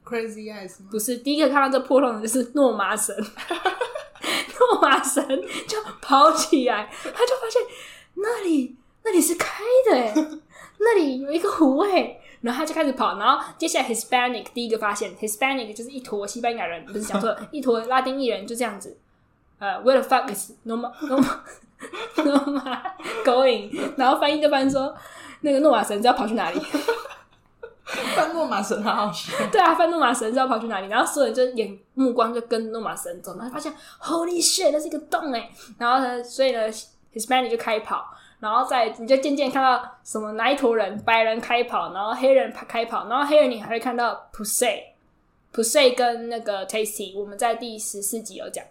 [0.06, 0.88] ？Crazy Eyes 吗？
[0.90, 3.16] 不是，第一个看到这破洞的就是诺玛神，
[4.60, 5.26] 诺玛神
[5.68, 7.62] 就跑起来，他就发现
[8.16, 10.14] 那里那里是开的哎，
[10.80, 18.98] 那里有一个湖哎，然后他就开始跑，然后接下来 Hispanic 第一个发现 Hispanic 就是一坨西班牙人，不是讲错了， 一坨拉丁裔人就这样子，
[19.60, 21.40] 呃，Where the fuck is Norma Norma
[22.18, 22.82] Norma
[23.26, 23.94] going？
[23.98, 24.96] 然后翻译就翻译说
[25.42, 26.62] 那个诺玛神知道跑去哪里。
[28.16, 36.62] 翻诺玛神好好笑，对啊，翻诺玛神知道跑去哪里，然后所有人就眼目光就跟诺玛神走，然后发现 Holy shit，那是一个洞哎，然后呢，所以呢
[37.14, 38.04] ，Hispanic 就开跑，
[38.44, 48.66] 然后再你就渐渐看到什么哪一坨人，白人开跑，然后黑人开跑，然后黑人你还会看到 Poussey，Poussey 跟那个 Tasty，我们在第十四集有讲，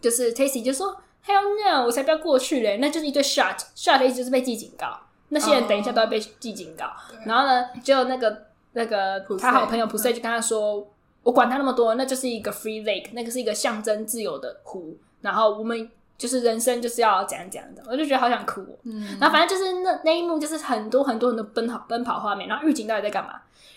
[0.00, 4.96] 就是 Tasty 就说 Hell no，我才不要过去嘞，那就是一堆 shot，shot 的意思就是被记警告。
[5.30, 10.86] 那些人等一下都要被记警告，oh, 然后呢，就那个那个他好朋友普赛就跟他说：“嗯、
[11.24, 14.96] 我管他那么多，那就是一个 free lake，那个是一个象征自由的湖。
[15.22, 18.60] 然后我们就是人生就是要怎样怎样的。”我就觉得好想哭。
[18.84, 22.48] 嗯，然后反正就是那那一幕就是很多很多很多奔跑奔跑画面。
[22.48, 23.34] 然后狱警到底在干嘛？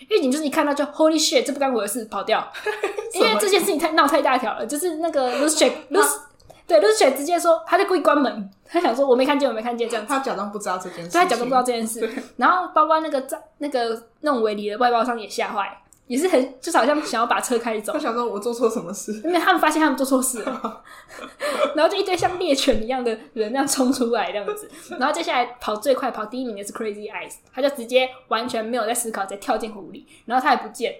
[0.08, 2.46] 狱警就是一看到就 Holy shit，这不干我的事，跑掉。
[3.14, 6.18] 因为这件事情太闹太大条了，就是那个 Lucius Lucius
[6.66, 10.12] 对，露雪直接说他在故意关门，他想说我没看见，我没看见这样子。
[10.12, 12.06] 他假装不知道这件事，他假装不知道这件事。
[12.36, 17.92] 然后包括那个在那个那种围篱的外包商也吓坏，也是很就是好像想要把车开走。
[17.92, 19.12] 他想说我做错什么事？
[19.24, 20.82] 因为他们发现他们做错事了，
[21.76, 24.68] 然后就一堆像猎犬一样的人那样冲出来这样子。
[24.98, 30.94] 然后接下来跑最快跑第一名的是 Crazy Eyes，他就直接完全没有在思考，直接跳进湖里，然后他也不见，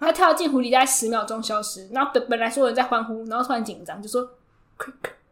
[0.00, 1.88] 他跳进湖里大概十秒钟消失。
[1.92, 4.26] 然后本本来所有人在欢呼，然后突然紧张，就说。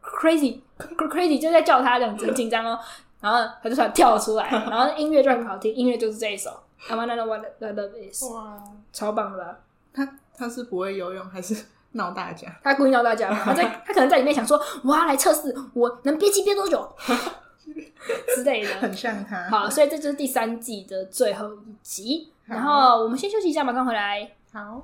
[0.02, 2.78] Crazy, crazy，就在叫他这样子，很紧张哦。
[3.20, 6.50] 然后他就突然跳出来，然后音乐就很好听，音乐就是这一首。
[6.88, 8.22] I wanna know what the love is。
[8.24, 8.62] 哇，
[8.92, 9.58] 超棒的吧？
[9.92, 11.54] 他他是不会游泳还是
[11.92, 12.48] 闹大家？
[12.62, 16.90] 他故意闹大家， 他在他可能在里面想说，我要来测试我能憋气憋多久
[18.34, 19.48] 之类的，很像他。
[19.50, 22.32] 好，所以这就是第三季的最后一集。
[22.44, 24.28] 然后我们先休息一下，马上回来。
[24.52, 24.82] 好，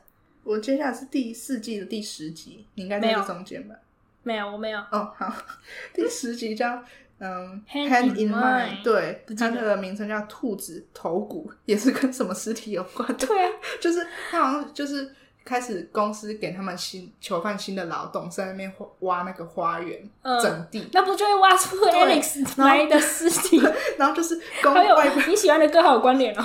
[0.43, 3.75] 我接下来是第四季的第十集，你应该在这中间吧？
[4.23, 4.79] 没有，我没有。
[4.91, 5.33] 哦，好，
[5.93, 6.81] 第十集叫
[7.19, 13.07] 嗯，Hand in Mind，对，它的名称叫兔子头骨，也是跟什么尸体有关？
[13.17, 15.13] 对啊， 就是他好像就是
[15.45, 20.01] 开始公司给他们新囚犯新的劳动，在那边挖那个花园
[20.41, 23.61] 整地，那不就会挖出 Alex 埋的尸体？
[23.97, 26.43] 然后就是公外你喜欢的歌好有关联哦。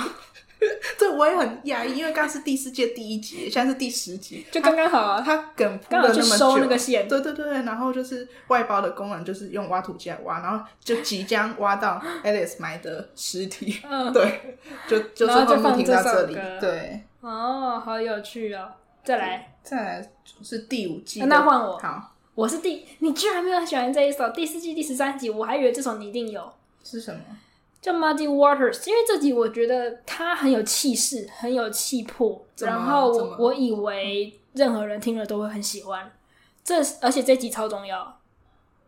[0.97, 5.21] 对，我也很讶异，因为刚刚是第四季第一集，现在是第十集，就刚刚好啊。
[5.21, 18.69] 他梗铺了那么久，那个线，对对对，然后就是外包的工人就是用挖土机来挖，然后就即将挖到 Alice 埋的尸体，嗯，对，就就最后就停在这里，对，哦，好有趣哦。
[19.03, 20.11] 再来，再来
[20.43, 26.51] 是第五季，那换我，好，我是第，你居然没有喜欢这一首第四季第十三集，我还以为这首你一定有，
[26.83, 27.21] 是什么？
[27.81, 36.11] 叫 Muddy Waters，因为这集我觉得他很有气势，很有气魄，然后我我以为任何人听了都会很喜欢。
[36.63, 38.19] 这而且这集超重要，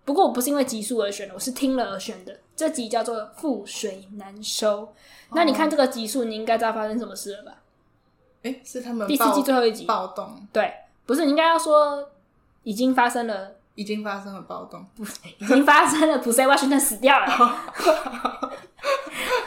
[0.04, 2.38] 不过我不是因为集数而选的，我是听了而选的。
[2.56, 4.84] 这集叫做《覆水难收》，
[5.32, 7.54] 那你看这个集数，你应该知道发生什么事了吧？
[8.41, 10.45] 诶，是他们第四季最后一集暴动？
[10.52, 10.73] 对，
[11.06, 12.10] 不是，你应该要说
[12.63, 15.06] 已经发生了，已经发生了暴动，不，
[15.38, 17.28] 已经发生了，普赛华盛顿死掉了。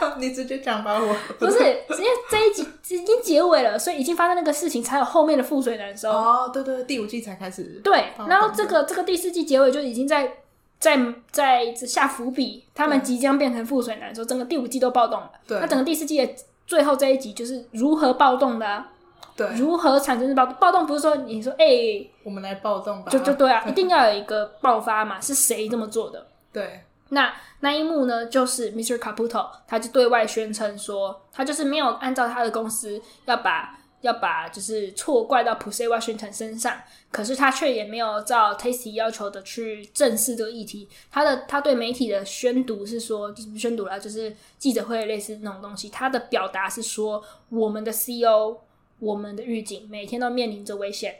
[0.19, 2.61] 你直接讲吧，我 不是，因为这一集
[2.95, 6.09] 已经结尾了，所以已经发生那个事情，才有后面的覆水难收。
[6.09, 7.81] 哦，对对，第五季才开始。
[7.83, 10.37] 对，然后这个这个第四季结尾就已经在
[10.79, 10.97] 在
[11.31, 15.31] 在下伏笔，他们即将变成覆水难收，整个第五季都暴动了。
[15.47, 16.33] 对，那整个第四季的
[16.67, 18.89] 最后这一集就是如何暴动的啊？
[19.35, 20.55] 对，如何产生暴动？
[20.55, 23.11] 暴动不是说你说哎，欸、我们来暴动吧？
[23.11, 25.19] 就就对啊， 一定要有一个爆发嘛？
[25.19, 26.27] 是谁这么做的？
[26.51, 26.81] 对。
[27.13, 28.97] 那那一幕呢，就是 Mr.
[28.97, 36.77] Caputo，他就对外宣称说，他就是没有按照他的公司要把要把就是错怪到 Pussy Washington 身上，
[37.09, 40.89] 可是他却也没有照 Tasty 要求的去正视这个议题。
[41.09, 45.87] 他的他对媒体的宣读是说，就是宣读了，就是记者会类似那种东西。
[45.89, 48.57] 他的表达是说，我们的 CEO，
[48.99, 51.15] 我们的狱警每天都面临着危险，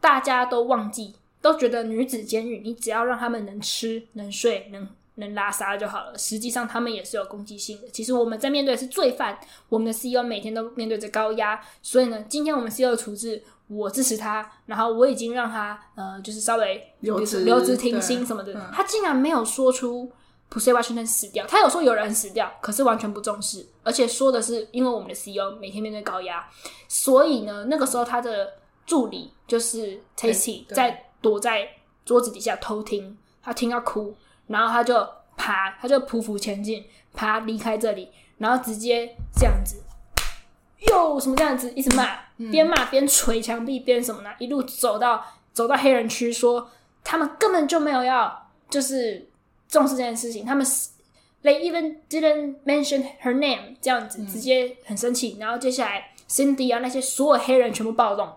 [0.00, 4.88] 大家都忘记，都觉得女子监狱，你只要让他们能吃、能睡、能。
[5.16, 6.18] 能拉撒就好了。
[6.18, 7.88] 实际上，他们也是有攻击性的。
[7.88, 11.60] 其实我们在面对的是罪犯，我们的 CEO 每天都面对着高压。
[11.82, 14.50] 所以呢，今天我们 CEO 的处置，我支持他。
[14.66, 18.52] 然后我已经让他呃，就是稍微留职留职停薪什么的。
[18.54, 20.10] 嗯、他竟然没有说出
[20.50, 26.48] Pussy Washington 死掉，他有说有人死掉，可是完全不重视，而且说的是因为我们的 CEO 每天面对高压，
[26.88, 28.52] 所以呢，那个时候他的
[28.84, 31.68] 助理就是 Tasty 在躲在
[32.04, 34.14] 桌子底下偷听，他听到哭。
[34.46, 34.94] 然后他就
[35.36, 39.82] 爬，他就匍匐前进，爬离开这里，然后直接这样子，
[40.88, 42.18] 哟什么这样子，一直骂，
[42.50, 44.30] 边骂边捶墙壁，边什么呢？
[44.38, 46.70] 一路走到走到黑人区，说
[47.02, 49.28] 他们根本就没有要就是
[49.68, 50.64] 重视这件事情，他们
[51.42, 55.36] they even didn't mention her name 这样子，直接很生气。
[55.40, 58.30] 然后接下来 Cindy 啊那些所有黑人全部暴动。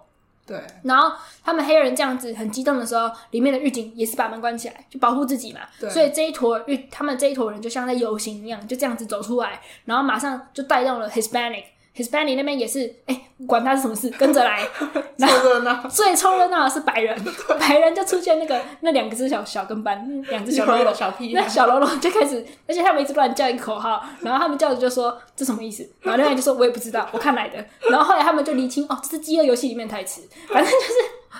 [0.47, 1.11] 对，然后
[1.43, 5.59] 他们黑人这样子很激动的时候，里面的狱警也是把门关起来，就保护自己嘛。
[5.77, 11.65] 对，所以这一坨狱，他们这一坨人就像在游行一样，就这样子走出来，然后马上就带动了 Hispanic
[11.97, 14.63] Hispanic 那边也是，哎、欸，管他是什么事，跟着来，
[15.17, 15.87] 凑热闹。
[15.87, 17.17] 最凑热闹的是白人，
[17.59, 20.93] 白人就出现那个那两个只小小跟班，两只小喽啰。
[20.93, 30.93] 小屁，那小喽啰就开始，而且他们一直乱叫一个口号，然后他们叫着就说这什么意思，然后另外就说我也不知道，我看来的，然后后来他们就厘清哦，这是饥饿游戏里面台词，反正就是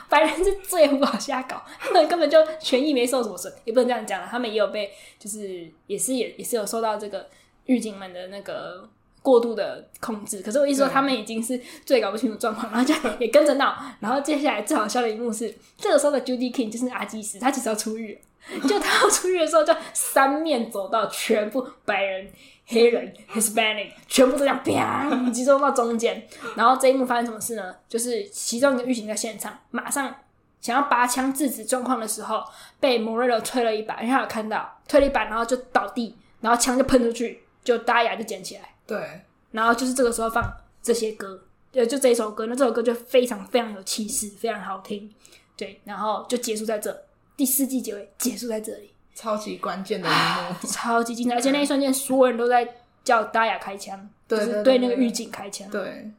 [0.10, 7.28] 白人是最胡搞瞎搞，他们根本就权益没受什么损，也不能这样讲了，他们也有被就是也是也也是有受到这个
[7.66, 8.90] 狱警们的那个。
[9.22, 13.76] 过度的控制，可是我一说，他们已经是最搞不清楚状况，然后就也跟着闹。
[14.00, 18.18] 然后接下来最好笑的一幕是，这个时候的 Judy King 就是阿基斯，他其实要出狱，
[18.68, 22.32] 就他要出狱的时候，就三面走到，全部白人、
[22.68, 26.26] 黑人、Hispanic，全部都这样啪集中到中间。
[26.56, 27.76] 然后这一幕发生什么事呢？
[27.90, 30.16] 就是其中一个狱警在现场，马上
[30.62, 32.42] 想要拔枪制止状况的时候，
[32.80, 38.62] 被 Morello 推了一把，因为他有看到推了一把，然后就倒地，然后枪就喷出去，就大牙就捡起来。
[38.88, 39.22] 对，
[39.52, 40.50] 然后就是这个时候放
[40.82, 45.14] 这些歌，对，就这一首歌，那这首歌就非常非常有气势，非常好听，
[45.58, 47.04] 对，然后就结束在这，
[47.36, 56.10] 第四季结尾结束在这里，超级关键的一幕，超级精彩，而且那一瞬间所有人都在叫大雅开枪，对，就是对那个狱警开枪，对，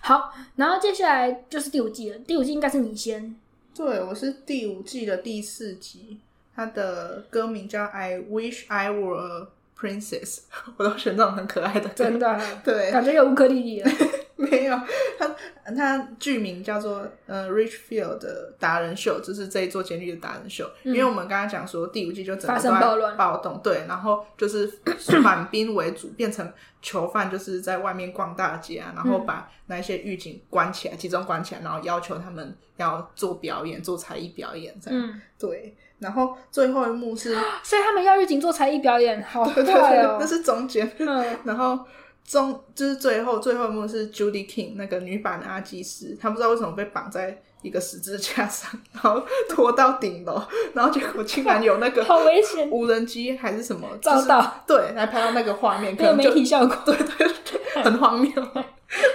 [0.00, 3.36] 好，然后接下来就是第五季了，第五季应该是你先，
[3.72, 6.18] 对，我是第五季的第四集，
[6.56, 9.42] 它的歌名叫《I Wish I Were》。
[9.78, 10.40] Princess，
[10.76, 13.90] 我都选这种很可爱的，真的， 对，感觉有乌克丽丽了。
[14.38, 14.78] 没有，
[15.18, 15.26] 他
[15.74, 20.70] 他剧名叫做呃 Richfield 的达人秀，就是这一座监狱的达人秀。
[20.82, 24.70] 嗯、因为我们刚刚讲说第五季就整个发生暴乱暴动，对，然后就是
[25.24, 35.00] 反兵为主，变成囚犯就是在外面逛大街啊，然后把那些狱警关起来，集中关起来，然后要求他们要做表演，做才艺表演这样。
[35.00, 35.74] 嗯，对。
[35.98, 39.54] 然后最后一幕是， 所以他们要狱警做才艺表演，好快哦！
[39.54, 40.90] 对对对，那是中间。
[40.98, 41.78] 嗯， 然后
[42.24, 50.42] 中就是最后最后一幕是 Judy King 那个女版的阿基斯，她不知道为什么被绑在一个十字架上，然后拖到顶楼，
[50.74, 58.30] 然后结果竟然有那个好危险无人机还是什么照到，对，来拍到那个画面， 可能媒体效果，对对对，很荒谬。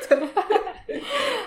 [0.09, 0.27] 对，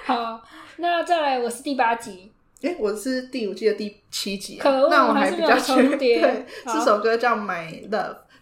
[0.04, 0.40] 好，
[0.78, 2.32] 那再来，我是第八集。
[2.64, 5.98] 哎、欸，我是第五季的第七集，可，那我还比较前面。
[5.98, 7.90] 对，好这首歌叫《My Love》，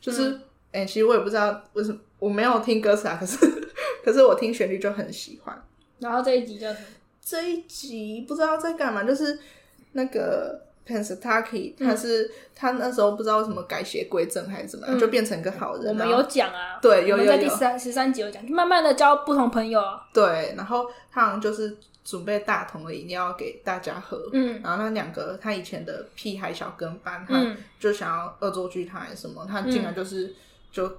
[0.01, 0.31] 就是
[0.71, 3.37] 哎、嗯欸，其实我也不知道为什么我没有听歌词啊，可是
[4.05, 5.61] 可是我听旋律就很喜欢。
[5.99, 6.87] 然后这一集叫什么？
[7.21, 9.37] 这一集不知道在干嘛，就是
[9.91, 15.89] 那个 Pennsatucky，他是、嗯、他那时候不知道为什么改邪归正还是怎么样，嗯、就变成一个好人。
[15.89, 19.83] 我们有讲啊，对，有有有，在第三十三集有讲，就慢慢的交不同朋友。
[20.15, 21.77] 对，然后他好像就是。
[22.05, 27.41] 准备大桶的饮料给大家喝，嗯，然后那两个他以前的屁孩小跟班，他
[27.79, 30.35] 就想要恶作剧他还是什么，他竟然就是
[30.73, 30.91] 就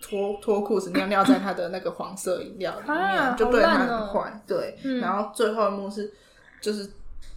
[0.00, 6.12] 脱脱裤子尿尿在他的那个黄色饮料里面，就对他很坏，对，然后最后一幕是
[6.60, 6.88] 就是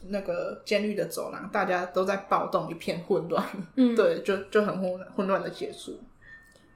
[0.10, 3.44] 那个监狱的走廊，大家都在暴动，一片混乱，
[3.78, 6.00] 嗯， 对，就就很混混乱的结束。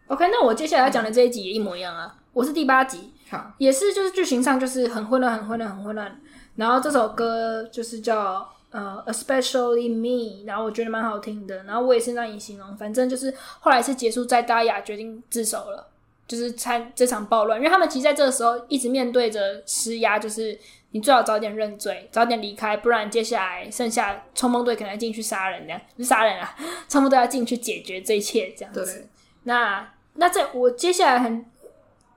[0.07, 3.11] OK，那我接下来要讲的这一集也一模一样啊，我是第八集。
[3.29, 6.21] 好，也是就是剧情上就是很混乱，很混乱，很混乱。
[6.55, 11.63] 然后这首歌就是叫呃，Especially Me，然后我觉得蛮好听的。
[11.63, 15.87] 然后我也是让你形容，反正就是后来是结束在大雅决定自首了，
[16.27, 20.57] 就是参这场暴乱，因为他们其实在这个时候一直面对着施压，就是
[20.91, 26.55] 你最好早点认罪，早点离开，不然接下来剩下冲锋队可能要进去杀人，这样不是杀人啊，
[26.87, 29.07] 冲锋队要进去解决这一切这样子。
[29.43, 31.43] 那那这我接下来很。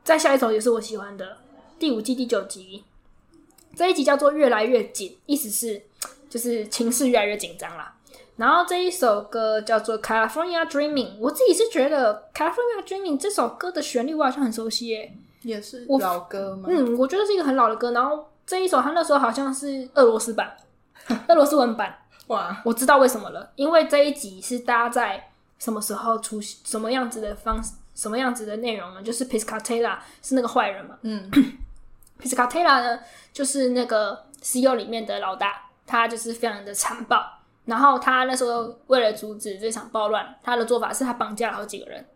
[0.08, 1.36] 再下一首也是我喜欢的，
[1.78, 2.82] 第五季第九集，
[3.76, 5.82] 这一集叫做《越来越紧》，意思是
[6.30, 7.94] 就是情势越来越紧张啦。
[8.36, 16.70] 然后这一首歌叫做《California Dreaming》，我自己是觉得《California Dreaming》这首歌的旋律我好像很熟悉耶，也是老歌吗？
[16.70, 17.90] 嗯，我觉得是一个很老的歌。
[17.90, 20.56] 然后这一首他那时候好像是俄罗斯版，
[21.26, 21.94] 俄罗斯文版。
[22.28, 27.72] 哇，我知道为什么了，因为这一集是搭在什么时候出现，什么样子的方式。
[27.98, 29.02] 什么样子的内容呢？
[29.02, 30.96] 就是 Piscatella 是那个坏人嘛。
[31.02, 31.28] 嗯，
[32.22, 33.00] Piscatella 呢，
[33.32, 37.20] 就是那个 CEO 里面的老大，他就是非常的残暴。
[37.64, 42.06] 然后他那时候为了阻止这场暴乱，他的做法是他绑架了好几个人，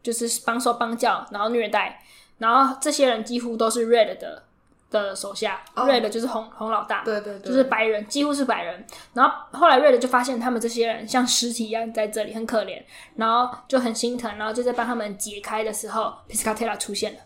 [0.00, 2.00] 就是帮手帮教，然后虐待。
[2.38, 4.44] 然后这些人几乎都是 Red 的。
[4.92, 8.84] 的手下、oh,，Red 就是红红老大，对对对，就是白人，几乎是白人。
[9.14, 12.82] 然后后来 Red 就发现他们这些人像尸体一样在这里，很可怜，
[13.16, 17.20] 然后就很心疼，然后就在帮他们解开的时候，Piscatella 出现了，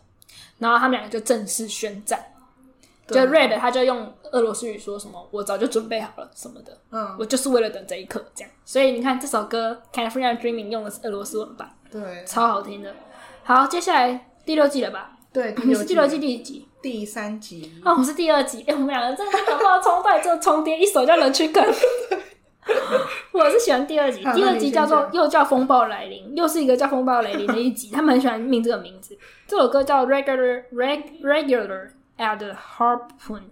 [0.59, 2.25] 然后他们两个就正式宣战。
[3.09, 12.93] 就 Red 他就用俄罗斯语说什么：“我早就准备好了什么的，嗯，我就是为了等这一刻这样。”所以你看这首歌《California Dreaming》用的是俄罗斯文版，对，超好听的。
[13.45, 15.12] 好，接下来第六季了吧？
[15.33, 16.69] 对，你 是第六季第几集？
[16.87, 17.72] 第三集。
[17.84, 18.61] 哦，我是第二集。
[18.61, 21.61] 哎、欸，我们两个真的搞不好重对，就重叠一手叫《人去梗》。
[23.32, 27.91] 我是喜欢第二集，第二集叫做又叫风暴来临，又是一个叫风暴来临的一集。
[27.93, 29.18] 他们很喜欢命这个名字。
[29.49, 33.43] 这首歌叫 Regular Reg Regular at the Harpoon。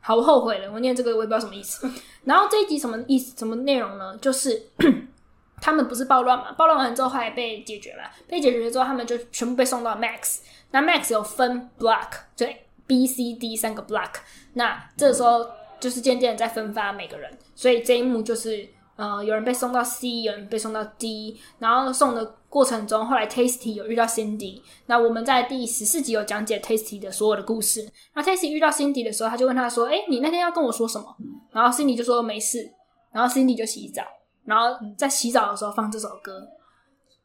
[0.00, 1.90] 好，我后悔了，我念这个我也不知道什么意思。
[2.24, 3.34] 然后这一集什么意思？
[3.38, 4.14] 什么内容呢？
[4.20, 4.66] 就是
[5.62, 10.40] 他们不是暴乱嘛，暴乱完之后后来被解决了，被解决了之后他们就全部被送到 Max。
[10.72, 12.46] 那 Max 有分 Block，就
[12.92, 14.16] B、C、D 三个 Block。
[14.52, 15.46] 那这个时候
[15.80, 18.68] 就是渐渐在分发每个人，所以这一幕就是。
[18.94, 24.60] 呃，有人被送到 C，有人被送到 D，然后送的过程中，后来 Tasty 有遇到 Cindy。
[24.84, 27.90] 那我们在第十四集有讲解 Tasty 的所有的故事。
[28.14, 31.06] 那 Tasty 遇到 Cindy 的时候，他就问他说：“哎，你那天要跟我说什么？”
[31.52, 32.70] 然后 Cindy 就说：“没事。”
[33.10, 34.02] 然后 Cindy 就洗澡，
[34.44, 36.46] 然后在洗澡的时候放这首歌。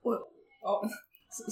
[0.01, 0.81] 我哦，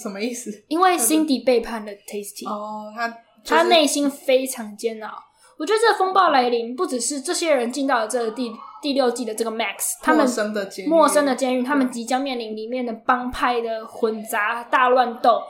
[0.02, 0.50] 什么意思？
[0.70, 2.50] 因为 Cindy 背叛了 Tasty。
[2.50, 5.24] 哦，他、就是、他内心非常煎熬。
[5.58, 8.52] 我觉得这个风暴来临，不只是这些人进到了这个第。
[8.82, 15.42] 第六季的这个 Max，他们陌生的监狱，陌生的监狱，他们即将面临里面的帮派的混杂大乱斗，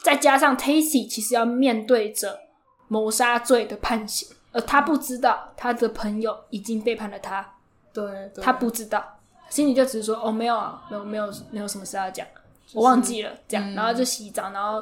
[0.00, 2.38] 再加上 Tasty 其实要面对着
[2.86, 7.54] 谋杀罪的判刑，而他不知道他的朋友已经背叛了他。
[7.92, 9.04] 对，对他不知道，
[9.48, 12.24] 心里就只是说：“哦，没有啊，没有，没有，没有什么事要讲，
[12.64, 14.80] 就是、我忘记了。”这样、嗯，然后就洗澡，然后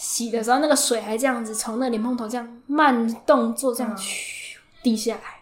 [0.00, 5.40] 洗的时候那个水还这样子从那莲蓬头这样慢动作这样嘘滴下来。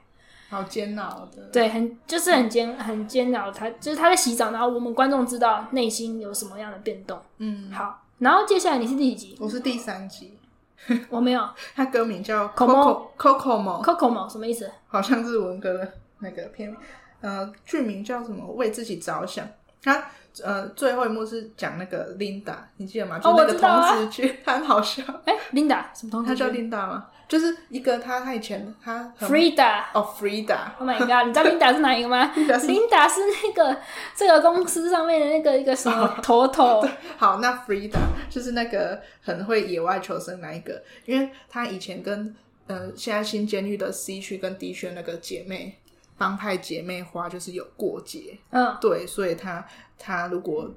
[0.51, 3.53] 好煎熬的，对，很就是很煎很煎熬。
[3.53, 7.21] 他就是他在洗澡，然后我们观众知道内心有什么样的变动。
[7.37, 9.37] 嗯，好，然后接下来你是第几集？
[9.39, 10.37] 我是第三集，
[11.09, 11.49] 我没有。
[11.77, 14.69] 他歌名叫 Coco Cocomo Cocomo 什么意思？
[14.89, 16.77] 好像是文哥的那个片名。
[17.21, 18.45] 呃，剧名叫什么？
[18.55, 19.47] 为自己着想。
[19.83, 20.05] 他
[20.43, 23.19] 呃，最后一幕是讲那个 Linda，你记得吗？
[23.19, 25.03] 就那个同志剧，他、哦啊、很好笑。
[25.25, 26.29] 哎、欸、，Linda 什么同志？
[26.29, 27.07] 他叫 Linda 吗？
[27.29, 32.33] 就是一个他他以前他 Frida 哦 Frida，Oh my god，你知道 Linda 是哪一个吗？
[32.35, 33.79] Linda 是那个
[34.17, 36.83] 这个公司上面的那个一个什么头头。
[37.19, 37.99] 好，那 Frida
[38.31, 42.35] 就是那个很会野外求生那一个，因为他以前跟
[42.67, 45.78] 呃现在新监狱的 C 区跟 D 区那个姐妹
[46.19, 49.65] 帮派姐妹花就是有过节，嗯，对，所以他
[49.99, 50.71] 他如果。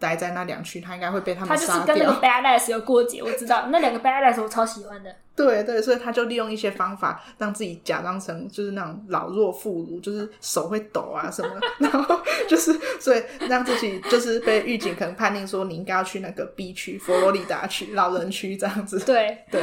[0.00, 1.74] 待在那两区，他应该会被他们杀掉。
[1.74, 5.12] 他就是跟那个 badass 有过节，我知道那两个 badass 我超喜欢的。
[5.34, 19.00] 对对，所以他就利用一些方法，让自己假装成就是那种老弱妇孺，就是手会抖啊什么， 然后就是所以让自己就是被狱警可能判定说你应该要去那个 B 区佛罗里达区老人区这样子。
[19.04, 19.60] 对对，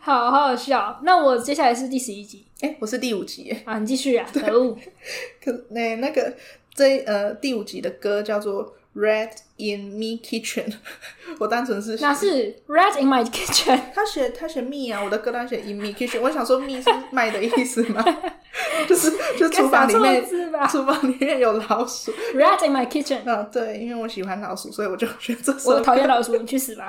[0.00, 0.98] 好好好笑。
[1.02, 4.76] 那我接下来是第十一集，哎，我是第五集啊，你继续啊， 可恶。
[5.44, 6.34] 可那那个
[6.74, 8.74] 这呃第五集的歌叫做。
[8.94, 10.72] Red in me kitchen，
[11.38, 13.78] 我单纯是那是 Red in my kitchen。
[13.94, 16.20] 他写他写 me 啊，我的歌单写 in me kitchen。
[16.20, 18.02] 我想说 me 是卖的意思吗？
[18.88, 20.24] 就是就厨房里面，
[20.68, 22.12] 厨房里面有老鼠。
[22.34, 23.20] Red in my kitchen。
[23.24, 25.72] 嗯、哦，对，因为我喜欢老鼠，所以我就选这首。
[25.72, 26.88] 我讨厌老鼠，你去死吧！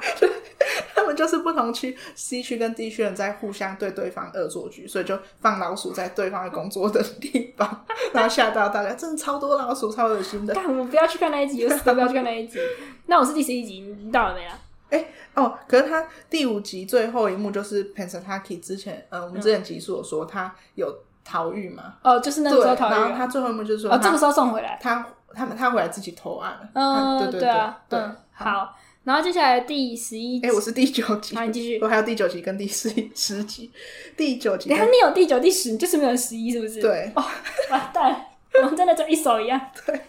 [0.95, 10.53] 他们就是不同区 C 区跟 D 区人在互相对对方恶作剧，所以就放老鼠在对方的工作的地方，然后吓到大家，真的超多老鼠，超恶心的。
[10.53, 12.58] 干，我们不要去看那一集，不要去看那一集。
[13.07, 14.59] 那我是第十一集，你到了没啊？
[14.89, 20.91] 哎、欸、哦，可是他第五集最后一幕就是 Pennsatucky 之前，呃，我们之前集数有说他有
[21.23, 21.95] 逃狱嘛？
[22.03, 22.91] 哦，就是那个时候逃狱。
[22.91, 26.69] 然后他最后一幕就是说，哦，这个时候送回来，他他们他回来自己投案了。
[26.73, 28.75] 嗯，对对对，对啊，对，嗯，好。
[29.03, 31.79] 然后接下来第十一集，哎、欸，我是第九集， 好，你继续。
[31.81, 33.71] 我还有第九集跟第十十集，
[34.17, 34.69] 第九集。
[34.71, 36.81] 你有第九、第十，就是没有十一，是不是？
[36.81, 37.11] 对。
[37.15, 37.23] 哦，
[37.71, 38.25] 完蛋，
[38.61, 39.59] 我们真的就一手一样。
[39.85, 40.01] 对。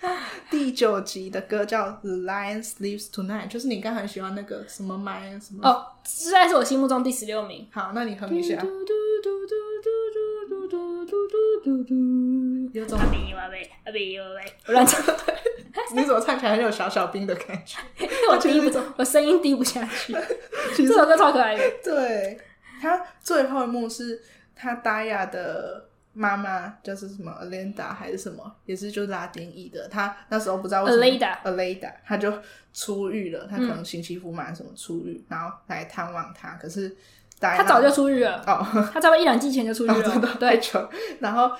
[0.50, 7.68] 第九集的歌叫《The Lion Sleeps Tonight》，就是你刚才很喜欢那个什么麦什么哦，实在是我心目中第十六名。
[7.72, 8.56] 好，那你哼一下。
[12.72, 15.02] 有种阿比哇喂，阿比哇喂，我乱唱。
[15.94, 17.78] 你怎么唱起来很有小小兵的感觉？
[18.30, 20.14] 我低不走，我声音低不下去。
[20.76, 21.64] 这首歌超可爱的。
[21.82, 22.38] 对，
[22.80, 24.22] 他最后一幕是
[24.56, 25.89] 他达雅的。
[26.12, 29.86] 妈妈就是什么 Alenda 还是什么，也是就是拉丁裔的。
[29.88, 32.32] 他那时候不知道为什么 Alenda，他就
[32.74, 33.46] 出狱了。
[33.48, 36.50] 他可能刑期服满什么出狱，嗯，然后来探望他。
[36.60, 36.94] 可是
[37.38, 38.58] 他早就出狱了哦，
[38.92, 40.20] 他差不多一两季前就出狱了。
[40.40, 40.60] 对，
[41.20, 41.50] 然后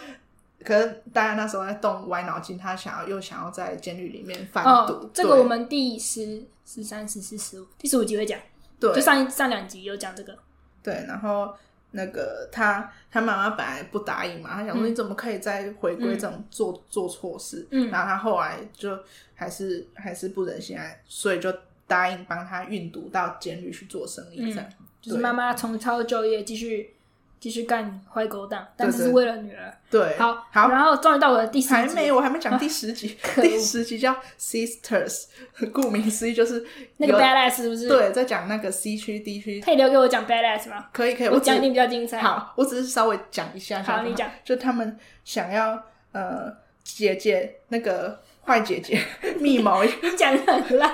[0.65, 5.11] 可是大家那时候在动歪脑筋，他想要又想要在监狱里面贩毒，哦。
[5.15, 8.39] 这个我们第十、十三、十四、十五第十五集会讲。
[8.81, 10.37] 对，就上一上两集有讲这个。
[10.83, 11.55] 对，然后。
[11.93, 17.67] 那个他他妈妈本来不答应嘛，他想说你怎么可以再回归这种做、嗯、做错事？
[17.71, 18.99] 嗯，然后他后来就
[19.35, 21.53] 还是还是不忍心，所以就
[21.87, 26.95] 答应帮他运毒到监狱去做生意，这样、嗯、就是妈妈重操旧业，继续。
[27.41, 29.75] 继续干坏勾当，但只是为了女儿。
[29.91, 33.17] 对，好，好，然后终于到我的第十集，还没，我还没讲第十集。
[33.23, 35.25] 啊、第十集叫 Sisters，
[35.73, 36.65] 顾名思义就是
[36.99, 37.89] 那个 Badass 是不是？
[37.89, 39.61] 对，在讲那个 C 区 D 区。
[39.63, 40.89] 可以留给我讲 Badass 吗？
[40.93, 42.19] 可以，可以，我讲一定比较精彩。
[42.19, 43.83] 好，我只是稍微讲一下。
[43.83, 44.31] 好，你讲。
[44.45, 45.83] 就他们想要
[46.13, 48.21] 呃，姐姐那个。
[48.51, 49.01] 坏姐姐，
[49.39, 50.93] 密谋，你讲的很烂。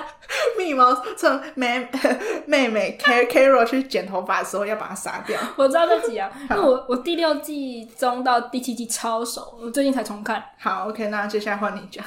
[0.57, 0.85] 密谋
[1.17, 1.87] 趁妹
[2.45, 5.39] 妹妹 Carol 去剪头发的时候，要把她杀掉。
[5.55, 10.43] 我知道这集啊，因为我我第六季中到第七季超熟，我最近才重看。
[10.59, 12.05] 好，OK，那接下来换你讲。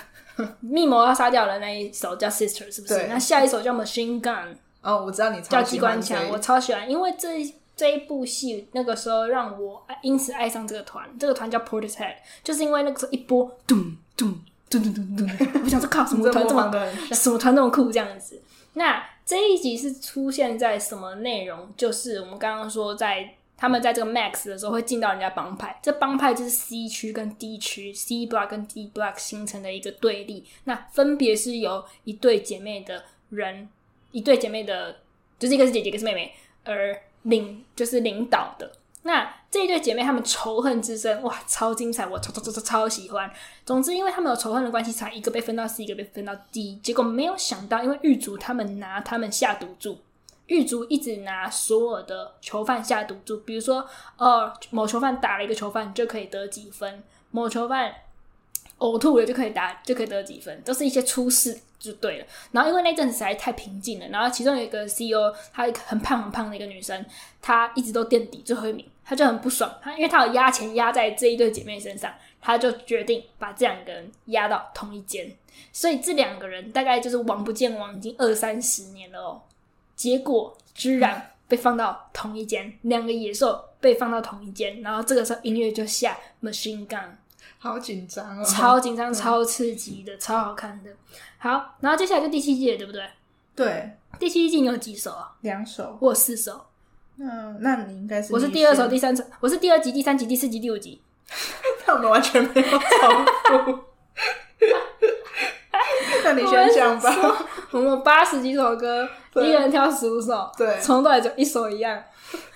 [0.60, 3.06] 密谋要杀掉的那一首叫 Sister，是不是？
[3.08, 4.54] 那下一首叫 Machine Gun。
[4.82, 7.28] 哦，我知道你超叫机关枪，我超喜欢，因为这
[7.74, 11.06] 这一部戏那个时候让我因此爱上这个团。
[11.18, 14.34] 这个团叫 Portishead，就是因为那个时候一波咚咚。
[14.70, 15.26] 嘟嘟嘟嘟，
[15.64, 16.70] 我想说靠，什么团这么
[17.12, 18.40] 什么团这么酷这样子？
[18.74, 21.68] 那这一集是出现在什么内容？
[21.76, 30.44] 就是我们刚刚说，在他们在这个 Max 的时候会进到人家帮派，这帮派就是 C 区跟 D 区，C Block 跟 D Block 形成的一个对立。
[30.64, 33.68] 那分别是由一对姐妹的人，
[34.12, 34.98] 一对姐妹的，
[35.38, 36.32] 就是一个是姐姐，一个是妹妹，
[36.64, 38.70] 而领就是领导的。
[39.02, 42.06] 那这一对姐妹，她们仇恨之深，哇，超精彩！
[42.06, 43.30] 我超超超超超喜欢。
[43.64, 46.76] 总之，因为她们有仇恨的关系，才一个被分到 C，一个被分到 D。
[46.82, 49.98] 结果没有想到，因为狱卒他们拿他们下赌注，
[50.46, 53.86] 狱卒一直拿所有的囚犯下赌注，比如说，
[54.18, 57.92] 呃，某囚犯打了一个囚犯就可以得几分，某囚犯
[58.78, 62.26] 呕吐了就可以打就可以得几分，都是一些出事就对了。
[62.52, 67.04] 然后因为那阵子实在太平静了，然后其中有一个 CEO，她很胖很胖的一个女生，
[67.42, 68.86] 她一直都垫底最后一名。
[69.04, 75.28] 她就很不爽，她因为她有压钱压在这一对姐妹身上，他就决定把这两个人压到同一间，
[75.72, 79.42] 所以这两个人大概就是王不见王已经二三十年了哦，
[79.96, 87.08] 结果居然被放到同一间，两个野兽被放到同一间，然后这个时候音乐就下 Machine Gun，
[87.62, 90.90] 好紧张哦，超紧张、 超刺激的、超好看的。
[91.36, 93.02] 好，然后接下来就第七季了，对不对？
[93.54, 95.30] 对，第七季你有几首啊？
[95.42, 96.64] 两首，我有四首。
[97.18, 101.02] 嗯，那你应该是我是第二首、第三首，我是第二集、第三集、第四集、第五集，
[101.86, 102.80] 那我们完全没有重
[103.66, 103.78] 复。
[106.24, 107.46] 那你先讲吧。
[107.72, 112.02] 我们八十几首歌，一个人挑十五首，对，从头到尾就一首一样。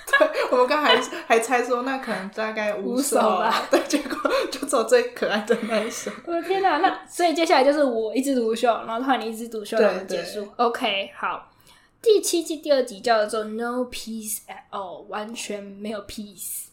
[0.07, 3.67] 对， 我们刚还还猜说，那可能大概五首吧。
[3.71, 6.11] 对，结果就走最可爱的那一首。
[6.27, 6.79] 我的天哪！
[6.79, 10.47] 那所以接下来就是我一枝独秀，然后换你一枝独秀，然后结束。
[10.57, 11.51] OK，好。
[12.03, 16.65] 第七季第二集叫做 No Peace at All，完全没有 peace。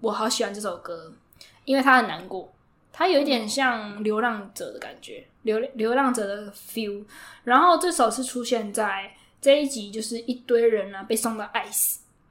[0.00, 1.12] 我好喜欢这首歌，
[1.64, 2.52] 因为它很难过，
[2.92, 7.04] 它有一点像流浪者的感觉，流流浪者的 feel。
[7.42, 11.44] 然后这首是出现在这一集，就是一堆人啊被送到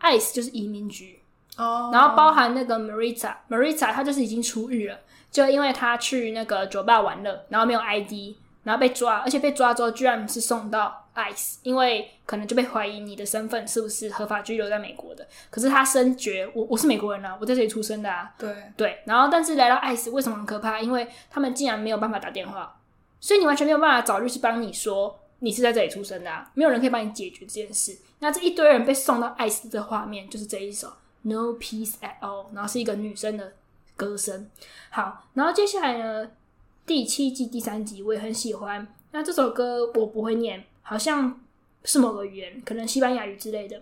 [0.02, 1.20] ICE，ICE 就是移民局
[1.58, 1.86] 哦。
[1.86, 1.96] Oh.
[1.96, 5.00] 然后包含那个 Maritza，Maritza 他就是已经出狱了，
[5.32, 8.36] 就因为他去那个酒吧玩乐，然后没有 ID。
[8.64, 15.28] 然后被抓，而且被抓之后居然是送到 ICE，因为可能就被怀疑你的身份是不是合法居留在美国的。
[15.50, 18.32] 可是他深觉我我是美国人啊，我在这里出生的啊。
[18.38, 19.00] 对对。
[19.06, 20.80] 然后但是来到 ICE 为什么很可怕？
[20.80, 22.80] 因为他们竟然没有办法打电话，
[23.20, 27.98] 所以你完全没有办法找律师帮你说你是在这里出生的啊，没有人可以帮你解决这件事。
[28.22, 30.94] 那这一堆人被送到 ICE 的画面就是这一首
[31.24, 33.54] No Peace at All，然后是一个女生的
[33.96, 34.50] 歌声。
[34.92, 36.32] 好，然后接下来呢？
[36.84, 38.88] 第七季第三集我也很喜欢。
[39.12, 41.40] 那这首歌我不会念，好像
[41.84, 43.82] 是某个语言，可能西班牙语之类的。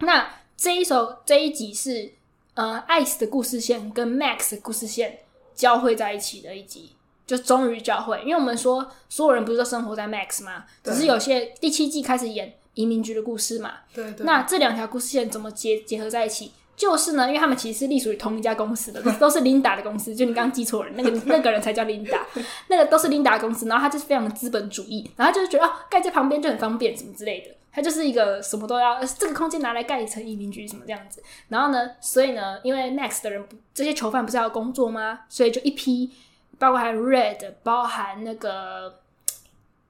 [0.00, 2.12] 那这一首这一集是
[2.54, 5.20] 呃，Ice 的故事线跟 Max 的故事线
[5.54, 6.92] 交汇在一起的一集，
[7.26, 8.20] 就终于交汇。
[8.22, 10.64] 因为我们说所有人不是都生活在 Max 吗？
[10.84, 13.72] 只是有些第七季开始演移民局的故事嘛。
[13.92, 14.24] 对对。
[14.24, 16.52] 那这两条故事线怎么结结合在一起？
[16.76, 20.14] 就是呢，因为他们其实是隶属于同一家公司的， 都是 Linda 的公司。
[20.14, 22.20] 就你刚刚记错了，那个那个人才叫 Linda，
[22.70, 23.66] 那个都是 Linda 的公司。
[23.66, 27.48] 然后他就是非常的资本主义，然后他就是觉得哦，盖在旁边就很方便，什么之类的。
[27.72, 31.20] 他就是一个什么都要，这个空间拿来盖一层移民局什么这样子。
[31.48, 35.20] 然后呢，所以呢，因为 Next 的人不，这些囚犯不是要工作吗？
[35.28, 36.12] 所以就一批，
[36.60, 39.00] 包括还有 Red，包含那个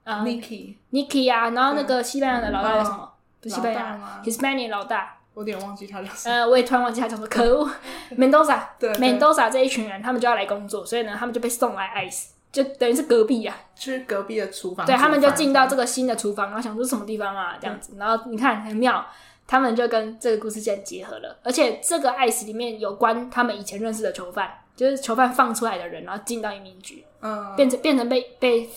[0.03, 3.11] 呃 Nicky Nicky 啊，然后那个西班牙的老大叫什么？
[3.41, 5.15] 不是西班牙吗，Hispanic 老大。
[5.35, 6.35] 我有点忘记他叫什么。
[6.35, 7.69] 呃，我也突然忘记他叫什么，可恶！
[8.17, 14.85] Mendoza，对，Mendoza 这一群人，他们就要来工作，所以呢，他们就被送来 ICE，就等于是隔壁呀、啊，去隔壁的厨房。
[14.85, 17.93] 对，他们就进到这个新的厨房，然后想说什么地方啊，这样子。
[17.95, 19.05] 嗯、然后你看很妙，
[19.47, 28.67] 他们就跟这个故事线结合了，而且这个 ICE 里面有关他们以前认识的囚犯，就是囚犯放出来的人，然后进到移民局，嗯，变成变成被被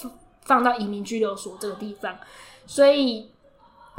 [0.44, 2.16] 放到移民拘留所这个地方。
[2.66, 3.28] 所以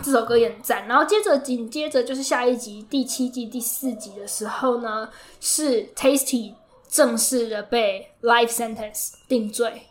[0.01, 0.87] 这首歌也很赞。
[0.87, 6.53] 然后接着紧接着就是下一集第七季第四集的时候呢，是 Tasty
[6.87, 9.83] 正式的被 life sentence 定罪，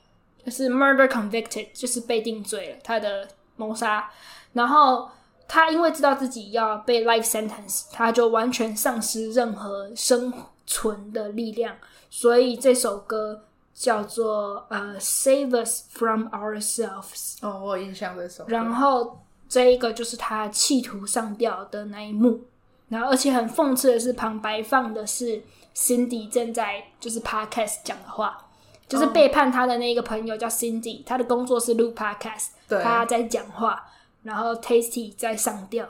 [0.44, 4.10] 就是 murder convicted，就是被定罪了，他的谋杀。
[4.54, 5.08] 然后
[5.46, 10.32] 他因为知道自己要被 life sentence，他就完全丧失任何生
[10.66, 11.76] 存的力量，
[12.08, 13.44] 所以这首歌。
[13.74, 17.36] 叫做呃、uh,，Save Us From Ourselves。
[17.40, 18.44] 哦，我有印象这首。
[18.48, 22.42] 然后这一个就是他企图上吊的那一幕。
[22.88, 25.42] 然后而且很讽刺的是，旁白放的是
[25.74, 28.46] Cindy 正在就是 Podcast 讲的话，
[28.86, 33.82] 就是背叛他的那个朋友叫 Cindy，他的工作是录 Podcast，对，他在讲话，
[34.22, 35.88] 然后 Tasty 在上吊。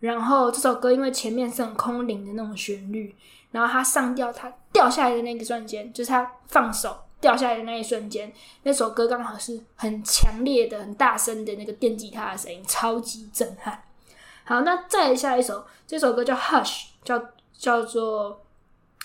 [0.00, 3.16] 然后这首歌因为前面是很空灵的那种旋律，
[3.52, 6.94] 然后他上吊，他掉下来的那个瞬间，就是他放手。
[7.20, 13.82] 掉下来的那一瞬间，那首歌刚好是很强烈的、很大声的那个电吉他的声音，超级震撼。
[14.44, 16.64] 好，那再下一首，这首歌叫《Hush》，
[17.02, 17.20] 叫
[17.52, 18.40] 叫做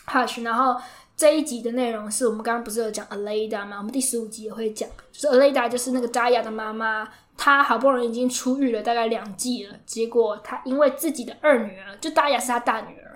[0.11, 0.39] 《Hush》。
[0.43, 0.79] 然后
[1.15, 3.77] 这一集的内容是我们刚刚不是有讲 Alaida 吗？
[3.77, 13.10] 我们第十五集也会讲，就是 Alaida 就是那个扎雅的妈妈，她好不容易已经出狱了大概两季了，结果她因为自己的二女儿，就扎雅是她大女儿。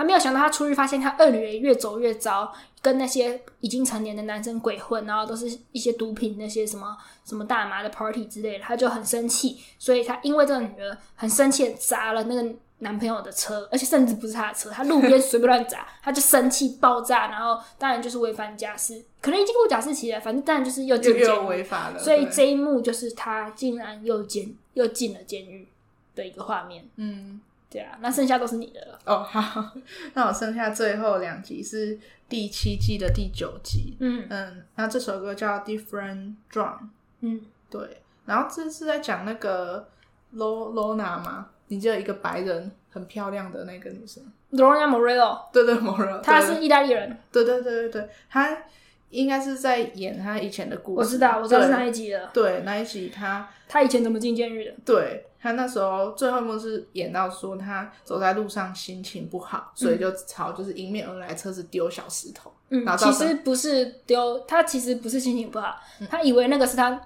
[0.00, 6.96] 他没有想到，他出狱发现他二女儿越走越糟，跟那些已经成年的男生鬼混，然后都是一些毒品、那些什么
[7.26, 12.42] 什么大麻的 party 之类的，他就很生气，所以他因为这个女儿很生气，砸了那个
[12.78, 21.98] 男朋友的车，而且甚至不是他的车，他路边随便乱砸，他就生气爆炸，然后当然就是违反假释，可能已经过假释期了，反正当然就是又进监狱，违法了。
[21.98, 25.68] 所以这一幕就是他竟然又监又进了监狱
[26.14, 27.42] 的一个画面，嗯。
[27.70, 28.98] 对啊，那剩下都是你的了。
[29.06, 29.70] 哦，好，
[30.14, 31.96] 那我剩下最后两集是
[32.28, 33.96] 第七季的第九集。
[34.00, 36.78] 嗯嗯，那这首歌叫《Different Drum》。
[37.20, 37.40] 嗯，
[37.70, 38.02] 对。
[38.26, 39.88] 然后这是在讲那个
[40.34, 41.50] Lorna 吗？
[41.68, 45.42] 你记得一个白人很漂亮的那个女生，Lorna Morello。
[45.52, 47.16] 对对，Morello，她是意大利人。
[47.30, 48.64] 对对对对对，她
[49.10, 50.98] 应该是在演她以前的故事。
[50.98, 52.30] 我知道，我知道是哪一集了。
[52.34, 54.74] 对，那一集她她以前怎么进监狱的？
[54.84, 55.26] 对。
[55.42, 62.52] 他那时候最后一幕是演到说他走在路上心情不好，所以就朝就是迎面而来车子丢小石头。
[62.68, 67.00] 嗯，然后其实不是丢，他其实不是心情不好，嗯、他以为那个是他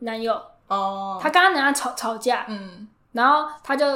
[0.00, 1.18] 男友哦。
[1.22, 3.86] 他刚刚跟他吵吵架，嗯，然后他就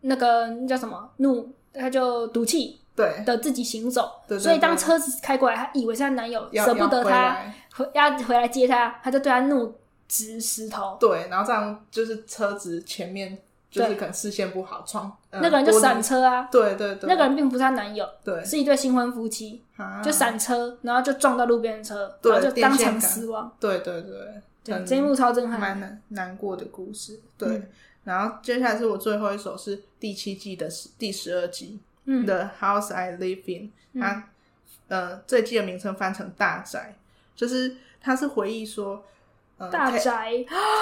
[0.00, 4.10] 那个那叫什么怒，他就赌气，对的自己行走。
[4.26, 7.36] 对，对，对，所以当车子开过来，他以为是他男友，舍不得他
[7.74, 9.74] 回要回来接他，他就对他怒。
[10.12, 13.38] 掷石头，对，然后这样就是车子前面
[13.70, 19.62] 就是可能视线不好，窗那个人就闪车啊，对对对，那个人并不是她男友，对，是一对新婚夫妻，
[20.04, 27.62] 就闪车，然后就撞到路边的车，然后就当场死亡，对对对，对，这一幕超震撼，蛮难难过的故事，对，
[28.04, 34.28] 然后接下来是我最后一首是第七季的第十二集，嗯，The House I Live In，它
[34.88, 36.96] 呃这季的名称翻成大宅，
[37.34, 39.02] 就是他是回忆说。
[39.70, 40.32] 大宅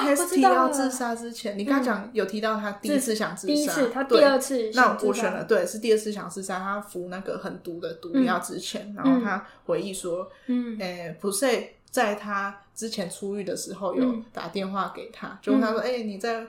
[0.02, 6.58] Testy 要自杀之前，你刚才讲有提到他第一次想自杀，第一次他第二次，那我选了，对，是第二次想自杀。
[6.58, 16.46] 他服那个很毒的毒药之前，然后他回忆说，嗯，诶，普赛在他之前出狱的时候有打电话给他，就问他说，诶，你在。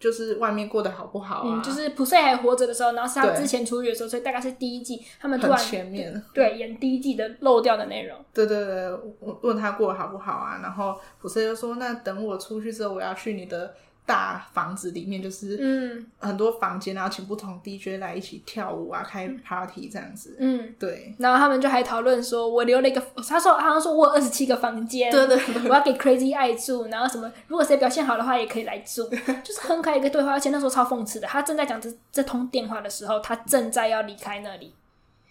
[0.00, 1.44] 就是外面过得好不好啊？
[1.44, 8.18] 嗯，就是普赛还活着的时候，然后是他之前出狱的时候，所以大概是第一季，他们突然前面对演第一季的漏掉的内容。
[8.34, 10.58] 对对对，问问他过得好不好啊？
[10.60, 13.72] 然后普赛就说：“那等我出去之后，我要去你的。”
[14.08, 20.34] 大房子里面就是嗯很多房间，然后请不同 DJ 来一起跳舞啊，开 party 这样子。
[20.40, 21.14] 嗯，对。
[21.18, 29.06] 然后他们就还讨论说，我留了一个，他说好像说我有二十七个房间，对，对对，我要给 Crazy 爱住，然后什么，如果谁表现好的话也可以来住，
[29.44, 30.32] 就是很可爱一个对话。
[30.32, 34.72] 而且那时候超讽刺的，他正在讲这这通电话的时候，他正在要离开那里。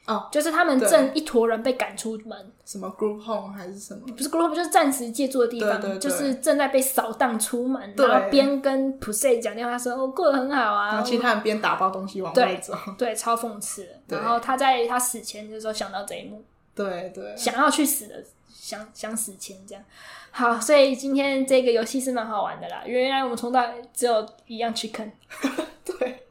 [0.08, 4.08] 哦，就是他们正一坨人被赶出门，什么 group home 还是什么？
[4.16, 13.86] 不是 group home，就是暂时借住的地方，对对对，就是正在被扫荡出门，对然后边跟 Pussy 讲电话说：“我过得很好啊。”然后其他人边打包东西往外走， 对，超讽刺。
[14.08, 16.42] 对然后他在他死前的时候想到这一幕，
[16.74, 19.84] 对对，想要去死的，想想死前这样。
[20.32, 22.84] 好，所以今天这个游戏是蛮好玩的啦。
[22.86, 23.62] 原来我们从到
[23.94, 25.12] 只有一样 chicken，
[25.84, 26.24] 对。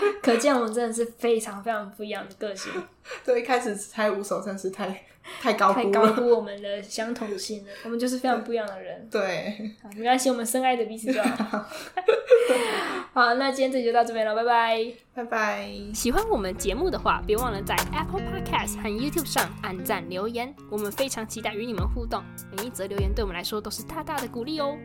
[0.22, 2.70] 可见我们真的是非常非常不一样的个性。
[3.24, 5.04] 对，一开始猜五首真是太
[5.40, 7.72] 太高太高估我们的相同性了。
[7.84, 9.08] 我们就是非常不一样的人。
[9.10, 11.66] 对，好，没关系，我们深爱着彼此就好。
[13.12, 15.70] 好，那今天这集就到这边了，拜拜，拜拜。
[15.92, 22.22] 喜欢我们节目的话，别忘了在 Apple Podcast 和 YouTube 上按赞留言，我们非常期待与你们互动。
[22.56, 24.76] 每一则留言对我们来说都是大大的鼓励哦。